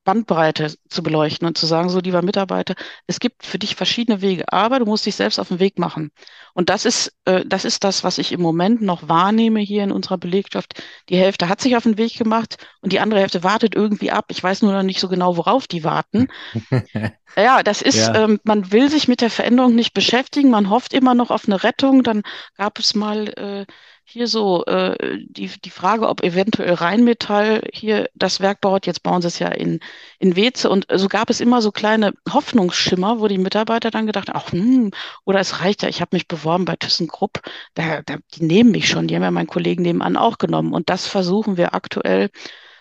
Bandbreite 0.09 0.75
zu 0.89 1.03
beleuchten 1.03 1.47
und 1.47 1.59
zu 1.59 1.67
sagen, 1.67 1.91
so 1.91 2.01
lieber 2.01 2.23
Mitarbeiter, 2.23 2.77
es 3.07 3.21
gibt 3.21 3.45
für 3.45 3.59
dich 3.59 3.77
verschiedene 3.77 4.23
Wege, 4.23 4.51
aber 4.51 4.79
du 4.79 4.87
musst 4.87 5.05
dich 5.05 5.17
selbst 5.17 5.39
auf 5.39 5.49
den 5.49 5.59
Weg 5.59 5.79
machen. 5.79 6.13
Und 6.55 6.71
das 6.71 6.87
ist, 6.87 7.13
äh, 7.27 7.45
das 7.45 7.67
ist 7.67 7.85
das, 7.85 8.05
was 8.05 8.17
ich 8.17 8.33
im 8.33 8.41
Moment 8.41 8.81
noch 8.81 9.11
wahrnehme 9.11 9.61
hier 9.61 9.85
in 9.85 9.93
unserer 9.93 10.17
Belegschaft. 10.17 10.83
Die 11.11 11.19
Hälfte 11.19 11.51
hat 11.51 11.61
sich 11.61 11.77
auf 11.77 11.83
den 11.83 11.99
Weg 11.99 12.17
gemacht 12.17 12.57
und 12.81 12.95
die 12.95 13.01
andere 13.01 13.21
Hälfte 13.21 13.45
wartet 13.45 13.75
irgendwie 13.75 14.11
ab. 14.11 14.25
Ich 14.31 14.43
weiß 14.43 14.63
nur 14.63 14.73
noch 14.73 14.83
nicht 14.83 14.99
so 14.99 15.11
genau, 15.11 15.37
worauf 15.37 15.67
die 15.67 15.85
warten. 15.85 16.29
ja, 17.37 17.63
das 17.63 17.83
ist, 17.83 18.09
ja. 18.09 18.15
Ähm, 18.15 18.41
man 18.45 18.73
will 18.73 18.89
sich 18.89 19.09
mit 19.09 19.21
der 19.21 19.31
Veränderung 19.31 19.75
nicht 19.75 19.93
beschäftigen, 19.93 20.49
man 20.49 20.71
hofft 20.71 20.95
immer 20.95 21.15
noch 21.15 21.31
auf 21.31 21.47
eine 21.47 21.63
Rettung. 21.63 22.03
Dann 22.03 22.23
gab 22.57 22.79
es 22.79 22.95
mal 22.95 23.29
äh, 23.37 23.67
hier 24.11 24.27
so 24.27 24.65
äh, 24.65 25.19
die, 25.29 25.51
die 25.63 25.71
Frage, 25.71 26.09
ob 26.09 26.23
eventuell 26.23 26.73
Rheinmetall 26.73 27.61
hier 27.75 28.09
das 28.15 28.41
Werk 28.41 28.63
baut. 28.63 28.87
Jetzt 28.87 29.03
bauen 29.03 29.21
sie 29.21 29.29
es 29.29 29.39
ja 29.39 29.49
in, 29.49 29.81
in 30.19 30.35
Weze. 30.35 30.71
Und 30.71 30.87
so 30.91 31.09
gab 31.09 31.29
es 31.29 31.41
immer 31.41 31.61
so 31.61 31.73
kleine 31.73 32.15
Hoffnungsschimmer, 32.33 33.21
wo 33.21 33.29
die 33.29 33.37
Mitarbeiter 33.37 33.91
dann 33.91 34.07
gedacht 34.07 34.29
haben, 34.31 34.39
ach, 34.39 34.51
hm, 34.53 34.93
oder 35.25 35.41
es 35.41 35.61
reicht 35.61 35.83
ja, 35.83 35.91
ich 35.91 36.01
habe 36.01 36.17
mich 36.17 36.27
beworben 36.27 36.65
bei 36.65 36.77
ThyssenKrupp, 36.77 37.43
da, 37.75 38.01
da, 38.01 38.17
die 38.35 38.45
nehmen 38.45 38.71
mich 38.71 38.89
schon, 38.89 39.09
die 39.09 39.15
haben 39.15 39.23
ja 39.23 39.31
meinen 39.31 39.47
Kollegen 39.47 39.83
nebenan 39.83 40.17
auch 40.17 40.39
genommen. 40.39 40.73
Und 40.73 40.89
das 40.89 41.07
versuchen 41.07 41.59
wir 41.59 41.75
aktuell 41.75 42.31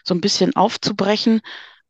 so 0.06 0.16
ein 0.16 0.22
bisschen 0.22 0.56
aufzubrechen. 0.56 1.42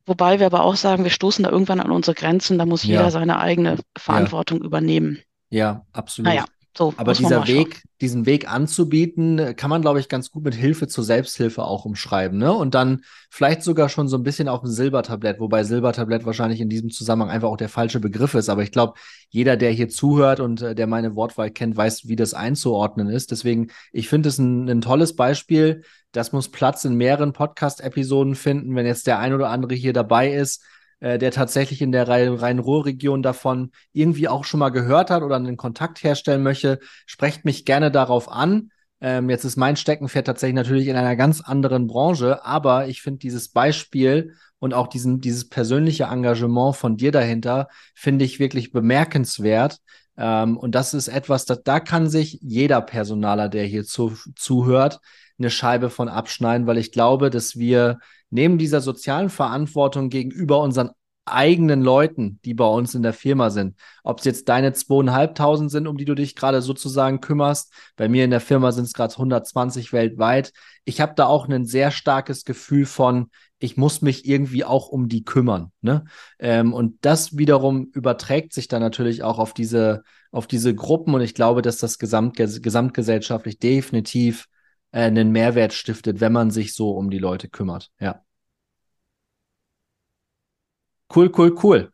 Wobei 0.07 0.39
wir 0.39 0.47
aber 0.47 0.63
auch 0.63 0.75
sagen, 0.75 1.03
wir 1.03 1.11
stoßen 1.11 1.43
da 1.43 1.51
irgendwann 1.51 1.79
an 1.79 1.91
unsere 1.91 2.15
Grenzen, 2.15 2.57
da 2.57 2.65
muss 2.65 2.83
jeder 2.83 3.03
ja. 3.03 3.11
seine 3.11 3.39
eigene 3.39 3.77
Verantwortung 3.95 4.59
ja. 4.61 4.65
übernehmen. 4.65 5.21
Ja, 5.51 5.85
absolut. 5.93 6.27
Naja. 6.27 6.45
So, 6.77 6.93
Aber 6.95 7.13
dieser 7.13 7.47
Weg, 7.47 7.81
diesen 8.01 8.27
Weg 8.27 8.47
anzubieten, 8.53 9.55
kann 9.55 9.71
man, 9.71 9.81
glaube 9.81 9.99
ich, 9.99 10.09
ganz 10.09 10.29
gut 10.29 10.43
mit 10.43 10.53
Hilfe 10.53 10.87
zur 10.87 11.03
Selbsthilfe 11.03 11.63
auch 11.63 11.85
umschreiben. 11.85 12.37
Ne? 12.37 12.53
Und 12.53 12.75
dann 12.75 13.01
vielleicht 13.31 13.63
sogar 13.63 13.89
schon 13.89 14.07
so 14.07 14.15
ein 14.15 14.21
bisschen 14.21 14.47
auf 14.47 14.61
dem 14.61 14.69
Silbertablett, 14.69 15.39
wobei 15.39 15.63
Silbertablett 15.63 16.23
wahrscheinlich 16.23 16.61
in 16.61 16.69
diesem 16.69 16.91
Zusammenhang 16.91 17.31
einfach 17.31 17.49
auch 17.49 17.57
der 17.57 17.69
falsche 17.69 17.99
Begriff 17.99 18.35
ist. 18.35 18.49
Aber 18.49 18.61
ich 18.61 18.71
glaube, 18.71 18.93
jeder, 19.29 19.57
der 19.57 19.71
hier 19.71 19.89
zuhört 19.89 20.39
und 20.39 20.61
äh, 20.61 20.75
der 20.75 20.85
meine 20.85 21.15
Wortwahl 21.15 21.49
kennt, 21.49 21.75
weiß, 21.75 22.07
wie 22.07 22.15
das 22.15 22.35
einzuordnen 22.35 23.09
ist. 23.09 23.31
Deswegen, 23.31 23.69
ich 23.91 24.07
finde 24.07 24.29
es 24.29 24.37
ein, 24.37 24.69
ein 24.69 24.81
tolles 24.81 25.15
Beispiel. 25.15 25.83
Das 26.11 26.31
muss 26.31 26.51
Platz 26.51 26.85
in 26.85 26.93
mehreren 26.93 27.33
Podcast-Episoden 27.33 28.35
finden. 28.35 28.75
Wenn 28.75 28.85
jetzt 28.85 29.07
der 29.07 29.17
ein 29.17 29.33
oder 29.33 29.49
andere 29.49 29.73
hier 29.73 29.93
dabei 29.93 30.31
ist, 30.31 30.63
äh, 30.99 31.17
der 31.17 31.31
tatsächlich 31.31 31.81
in 31.81 31.91
der 31.91 32.07
Rhein-Ruhr-Region 32.07 33.21
davon 33.21 33.71
irgendwie 33.93 34.27
auch 34.27 34.43
schon 34.45 34.59
mal 34.59 34.69
gehört 34.69 35.09
hat 35.09 35.23
oder 35.23 35.35
einen 35.35 35.57
Kontakt 35.57 36.03
herstellen 36.03 36.43
möchte, 36.43 36.79
sprecht 37.05 37.45
mich 37.45 37.65
gerne 37.65 37.91
darauf 37.91 38.31
an. 38.31 38.71
Ähm, 38.99 39.29
jetzt 39.29 39.43
ist 39.43 39.57
mein 39.57 39.75
Steckenpferd 39.75 40.25
tatsächlich 40.25 40.55
natürlich 40.55 40.87
in 40.87 40.95
einer 40.95 41.15
ganz 41.15 41.41
anderen 41.41 41.85
Branche, 41.87 42.43
aber 42.43 42.87
ich 42.87 43.01
finde 43.01 43.19
dieses 43.19 43.49
Beispiel 43.49 44.33
und 44.59 44.73
auch 44.73 44.87
diesen, 44.87 45.21
dieses 45.21 45.49
persönliche 45.49 46.05
Engagement 46.05 46.75
von 46.75 46.97
dir 46.97 47.11
dahinter, 47.11 47.67
finde 47.93 48.25
ich 48.25 48.39
wirklich 48.39 48.71
bemerkenswert. 48.71 49.77
Ähm, 50.17 50.57
und 50.57 50.75
das 50.75 50.93
ist 50.93 51.07
etwas, 51.07 51.45
das, 51.45 51.63
da 51.63 51.79
kann 51.79 52.09
sich 52.09 52.39
jeder 52.41 52.81
Personaler, 52.81 53.49
der 53.49 53.65
hier 53.65 53.83
zu, 53.85 54.17
zuhört, 54.35 54.99
eine 55.39 55.49
Scheibe 55.49 55.89
von 55.89 56.09
abschneiden, 56.09 56.67
weil 56.67 56.77
ich 56.77 56.91
glaube, 56.91 57.29
dass 57.29 57.57
wir 57.57 57.99
neben 58.29 58.57
dieser 58.57 58.81
sozialen 58.81 59.29
Verantwortung 59.29 60.09
gegenüber 60.09 60.59
unseren 60.61 60.91
eigenen 61.31 61.81
Leuten, 61.81 62.39
die 62.45 62.53
bei 62.53 62.65
uns 62.65 62.95
in 62.95 63.03
der 63.03 63.13
Firma 63.13 63.49
sind. 63.49 63.75
Ob 64.03 64.19
es 64.19 64.25
jetzt 64.25 64.49
deine 64.49 64.73
zweieinhalbtausend 64.73 65.71
sind, 65.71 65.87
um 65.87 65.97
die 65.97 66.05
du 66.05 66.15
dich 66.15 66.35
gerade 66.35 66.61
sozusagen 66.61 67.21
kümmerst. 67.21 67.73
Bei 67.95 68.09
mir 68.09 68.23
in 68.23 68.31
der 68.31 68.41
Firma 68.41 68.71
sind 68.71 68.85
es 68.85 68.93
gerade 68.93 69.13
120 69.13 69.93
weltweit. 69.93 70.53
Ich 70.85 71.01
habe 71.01 71.13
da 71.15 71.25
auch 71.25 71.47
ein 71.47 71.65
sehr 71.65 71.91
starkes 71.91 72.45
Gefühl 72.45 72.85
von, 72.85 73.29
ich 73.59 73.77
muss 73.77 74.01
mich 74.01 74.27
irgendwie 74.27 74.63
auch 74.63 74.89
um 74.89 75.09
die 75.09 75.23
kümmern. 75.23 75.71
Ne? 75.81 76.05
Ähm, 76.39 76.73
und 76.73 76.97
das 77.01 77.37
wiederum 77.37 77.89
überträgt 77.93 78.53
sich 78.53 78.67
dann 78.67 78.81
natürlich 78.81 79.23
auch 79.23 79.39
auf 79.39 79.53
diese, 79.53 80.03
auf 80.31 80.47
diese 80.47 80.75
Gruppen. 80.75 81.13
Und 81.13 81.21
ich 81.21 81.33
glaube, 81.33 81.61
dass 81.61 81.77
das 81.77 81.97
gesamtges 81.97 82.61
gesamtgesellschaftlich 82.61 83.59
definitiv 83.59 84.47
äh, 84.91 85.01
einen 85.01 85.31
Mehrwert 85.31 85.73
stiftet, 85.73 86.19
wenn 86.19 86.33
man 86.33 86.51
sich 86.51 86.73
so 86.73 86.91
um 86.91 87.09
die 87.09 87.19
Leute 87.19 87.49
kümmert. 87.49 87.89
Ja. 87.99 88.21
Cool, 91.13 91.31
cool, 91.37 91.55
cool. 91.63 91.91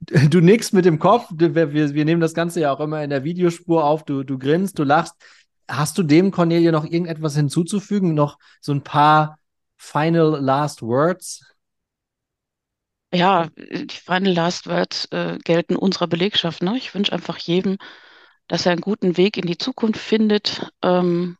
Du 0.00 0.40
nickst 0.40 0.72
mit 0.72 0.84
dem 0.84 0.98
Kopf. 0.98 1.28
Wir, 1.30 1.54
wir, 1.54 1.94
wir 1.94 2.04
nehmen 2.04 2.20
das 2.20 2.34
Ganze 2.34 2.60
ja 2.60 2.72
auch 2.72 2.80
immer 2.80 3.02
in 3.04 3.10
der 3.10 3.24
Videospur 3.24 3.84
auf. 3.84 4.04
Du, 4.04 4.24
du 4.24 4.38
grinst, 4.38 4.78
du 4.78 4.84
lachst. 4.84 5.14
Hast 5.68 5.96
du 5.96 6.02
dem, 6.02 6.32
Cornelia, 6.32 6.72
noch 6.72 6.84
irgendetwas 6.84 7.36
hinzuzufügen? 7.36 8.14
Noch 8.14 8.38
so 8.60 8.72
ein 8.72 8.82
paar 8.82 9.38
final 9.76 10.40
last 10.40 10.82
words? 10.82 11.44
Ja, 13.14 13.48
die 13.56 13.88
final 13.90 14.32
last 14.32 14.66
words 14.66 15.06
äh, 15.12 15.38
gelten 15.44 15.76
unserer 15.76 16.08
Belegschaft. 16.08 16.62
Ne? 16.62 16.76
Ich 16.76 16.94
wünsche 16.94 17.12
einfach 17.12 17.38
jedem, 17.38 17.76
dass 18.48 18.66
er 18.66 18.72
einen 18.72 18.80
guten 18.80 19.16
Weg 19.16 19.36
in 19.36 19.46
die 19.46 19.58
Zukunft 19.58 20.00
findet 20.00 20.68
ähm, 20.82 21.36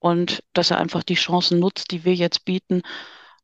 und 0.00 0.42
dass 0.52 0.70
er 0.70 0.78
einfach 0.78 1.02
die 1.02 1.14
Chancen 1.14 1.60
nutzt, 1.60 1.92
die 1.92 2.04
wir 2.04 2.14
jetzt 2.14 2.44
bieten 2.44 2.82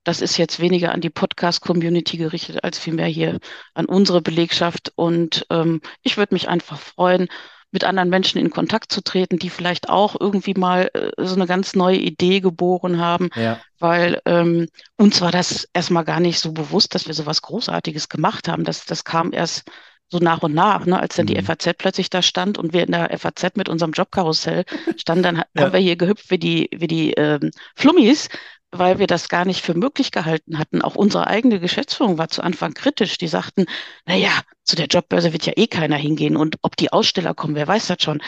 das 0.09 0.23
ist 0.23 0.38
jetzt 0.38 0.59
weniger 0.59 0.92
an 0.92 1.03
die 1.03 1.11
Podcast-Community 1.11 2.16
gerichtet, 2.16 2.64
als 2.64 2.79
vielmehr 2.79 3.09
hier 3.09 3.40
an 3.75 3.85
unsere 3.85 4.23
Belegschaft. 4.23 4.90
Und 4.97 5.44
ähm, 5.51 5.83
ich 6.03 6.16
würde 6.16 6.35
mich 6.35 6.49
einfach 6.49 6.79
freuen, 6.79 7.29
mit 7.73 7.85
anderen 7.85 8.09
Menschen 8.09 8.40
in 8.40 8.49
Kontakt 8.49 8.90
zu 8.90 9.03
treten, 9.03 9.38
die 9.38 9.51
vielleicht 9.51 9.90
auch 9.90 10.18
irgendwie 10.18 10.55
mal 10.55 10.90
äh, 10.94 11.11
so 11.18 11.35
eine 11.35 11.47
ganz 11.47 11.77
neue 11.77 11.99
Idee 11.99 12.40
geboren 12.40 12.99
haben, 12.99 13.29
ja. 13.35 13.61
weil 13.81 14.23
ähm, 14.25 14.68
uns 14.97 15.21
war 15.21 15.31
das 15.31 15.68
erstmal 15.75 16.07
gar 16.07 16.21
nicht 16.21 16.40
so 16.40 16.53
bewusst, 16.53 16.94
dass 16.94 17.07
wir 17.07 17.12
so 17.12 17.27
was 17.27 17.42
Großartiges 17.42 18.09
gemacht 18.09 18.49
haben. 18.49 18.64
Das, 18.64 18.87
das 18.87 19.05
kam 19.05 19.35
erst 19.35 19.71
so 20.11 20.21
nach 20.21 20.42
und 20.42 20.55
nach, 20.55 20.87
ne, 20.87 20.99
als 20.99 21.16
dann 21.16 21.27
mhm. 21.27 21.35
die 21.35 21.42
FAZ 21.42 21.75
plötzlich 21.77 22.09
da 22.09 22.23
stand 22.23 22.57
und 22.57 22.73
wir 22.73 22.87
in 22.87 22.92
der 22.92 23.11
FAZ 23.18 23.57
mit 23.57 23.68
unserem 23.68 23.92
Jobkarussell 23.92 24.64
standen, 24.97 25.23
dann 25.23 25.37
ja. 25.37 25.64
haben 25.64 25.75
wir 25.75 25.81
hier 25.81 25.97
gehüpft 25.97 26.31
wie 26.31 26.38
die, 26.38 26.71
wie 26.75 26.87
die 26.87 27.12
ähm, 27.12 27.51
Flummis, 27.77 28.31
weil 28.70 28.98
wir 28.98 29.07
das 29.07 29.28
gar 29.28 29.44
nicht 29.44 29.64
für 29.64 29.74
möglich 29.74 30.11
gehalten 30.11 30.59
hatten. 30.59 30.83
Auch 30.83 30.94
unsere 30.94 31.26
eigene 31.26 31.61
Geschäftsführung 31.61 32.18
war 32.18 32.28
zu 32.28 32.42
Anfang 32.42 32.74
kritisch. 32.74 33.18
Die 33.18 33.28
sagten, 33.28 33.66
na 34.07 34.14
ja, 34.14 34.31
zu 34.64 34.76
der 34.76 34.87
Jobbörse 34.87 35.33
wird 35.33 35.46
ja 35.46 35.54
eh 35.57 35.66
keiner 35.66 35.96
hingehen 35.96 36.37
und 36.37 36.57
ob 36.62 36.76
die 36.76 36.92
Aussteller 36.92 37.35
kommen, 37.35 37.54
wer 37.54 37.66
weiß 37.66 37.87
das 37.87 38.02
schon. 38.02 38.20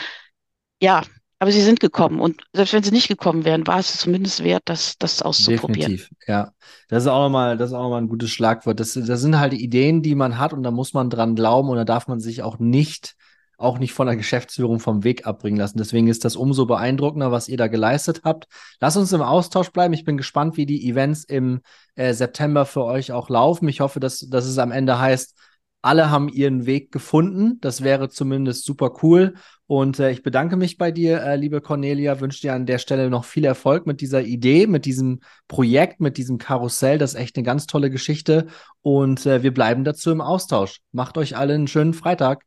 Ja, 0.81 1.03
aber 1.37 1.51
sie 1.51 1.61
sind 1.61 1.79
gekommen 1.79 2.19
und 2.19 2.43
selbst 2.53 2.73
wenn 2.73 2.83
sie 2.83 2.91
nicht 2.91 3.07
gekommen 3.07 3.45
wären, 3.45 3.65
war 3.65 3.79
es 3.79 3.97
zumindest 3.97 4.43
wert, 4.43 4.63
das, 4.65 4.97
das 4.99 5.23
auszuprobieren. 5.23 5.93
Definitiv, 5.93 6.09
ja. 6.27 6.51
Das 6.87 7.03
ist 7.03 7.09
auch 7.09 7.23
nochmal, 7.23 7.57
das 7.57 7.73
ein 7.73 8.07
gutes 8.07 8.29
Schlagwort. 8.29 8.79
Das, 8.79 8.93
das 8.93 9.21
sind 9.21 9.39
halt 9.39 9.53
Ideen, 9.53 10.03
die 10.03 10.13
man 10.13 10.37
hat 10.37 10.53
und 10.53 10.61
da 10.61 10.69
muss 10.69 10.93
man 10.93 11.09
dran 11.09 11.35
glauben 11.35 11.69
und 11.69 11.77
da 11.77 11.85
darf 11.85 12.07
man 12.07 12.19
sich 12.19 12.43
auch 12.43 12.59
nicht 12.59 13.15
auch 13.61 13.79
nicht 13.79 13.93
von 13.93 14.07
der 14.07 14.15
Geschäftsführung 14.15 14.79
vom 14.79 15.03
Weg 15.03 15.25
abbringen 15.25 15.59
lassen. 15.59 15.77
Deswegen 15.77 16.07
ist 16.07 16.25
das 16.25 16.35
umso 16.35 16.65
beeindruckender, 16.65 17.31
was 17.31 17.47
ihr 17.47 17.57
da 17.57 17.67
geleistet 17.67 18.21
habt. 18.23 18.47
Lass 18.79 18.97
uns 18.97 19.13
im 19.13 19.21
Austausch 19.21 19.71
bleiben. 19.71 19.93
Ich 19.93 20.05
bin 20.05 20.17
gespannt, 20.17 20.57
wie 20.57 20.65
die 20.65 20.89
Events 20.89 21.23
im 21.23 21.61
äh, 21.95 22.13
September 22.13 22.65
für 22.65 22.83
euch 22.83 23.11
auch 23.11 23.29
laufen. 23.29 23.67
Ich 23.67 23.79
hoffe, 23.79 23.99
dass, 23.99 24.19
dass 24.19 24.45
es 24.45 24.57
am 24.57 24.71
Ende 24.71 24.99
heißt, 24.99 25.35
alle 25.81 26.11
haben 26.11 26.29
ihren 26.29 26.65
Weg 26.65 26.91
gefunden. 26.91 27.59
Das 27.61 27.83
wäre 27.83 28.09
zumindest 28.09 28.65
super 28.65 28.93
cool. 29.01 29.33
Und 29.65 29.99
äh, 29.99 30.11
ich 30.11 30.21
bedanke 30.21 30.55
mich 30.55 30.77
bei 30.77 30.91
dir, 30.91 31.23
äh, 31.23 31.35
liebe 31.35 31.61
Cornelia. 31.61 32.19
Wünsche 32.19 32.41
dir 32.41 32.53
an 32.53 32.65
der 32.65 32.77
Stelle 32.77 33.09
noch 33.09 33.25
viel 33.25 33.45
Erfolg 33.45 33.87
mit 33.87 34.01
dieser 34.01 34.21
Idee, 34.21 34.67
mit 34.67 34.85
diesem 34.85 35.21
Projekt, 35.47 35.99
mit 35.99 36.17
diesem 36.17 36.37
Karussell. 36.37 36.97
Das 36.97 37.13
ist 37.13 37.19
echt 37.19 37.35
eine 37.35 37.45
ganz 37.45 37.65
tolle 37.65 37.89
Geschichte. 37.89 38.47
Und 38.81 39.25
äh, 39.25 39.43
wir 39.43 39.53
bleiben 39.53 39.83
dazu 39.83 40.11
im 40.11 40.21
Austausch. 40.21 40.81
Macht 40.91 41.17
euch 41.17 41.35
alle 41.35 41.55
einen 41.55 41.67
schönen 41.67 41.93
Freitag. 41.93 42.43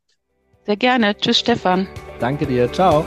Sehr 0.65 0.77
gerne. 0.77 1.15
Tschüss, 1.17 1.39
Stefan. 1.39 1.87
Danke 2.19 2.45
dir. 2.45 2.71
Ciao. 2.71 3.05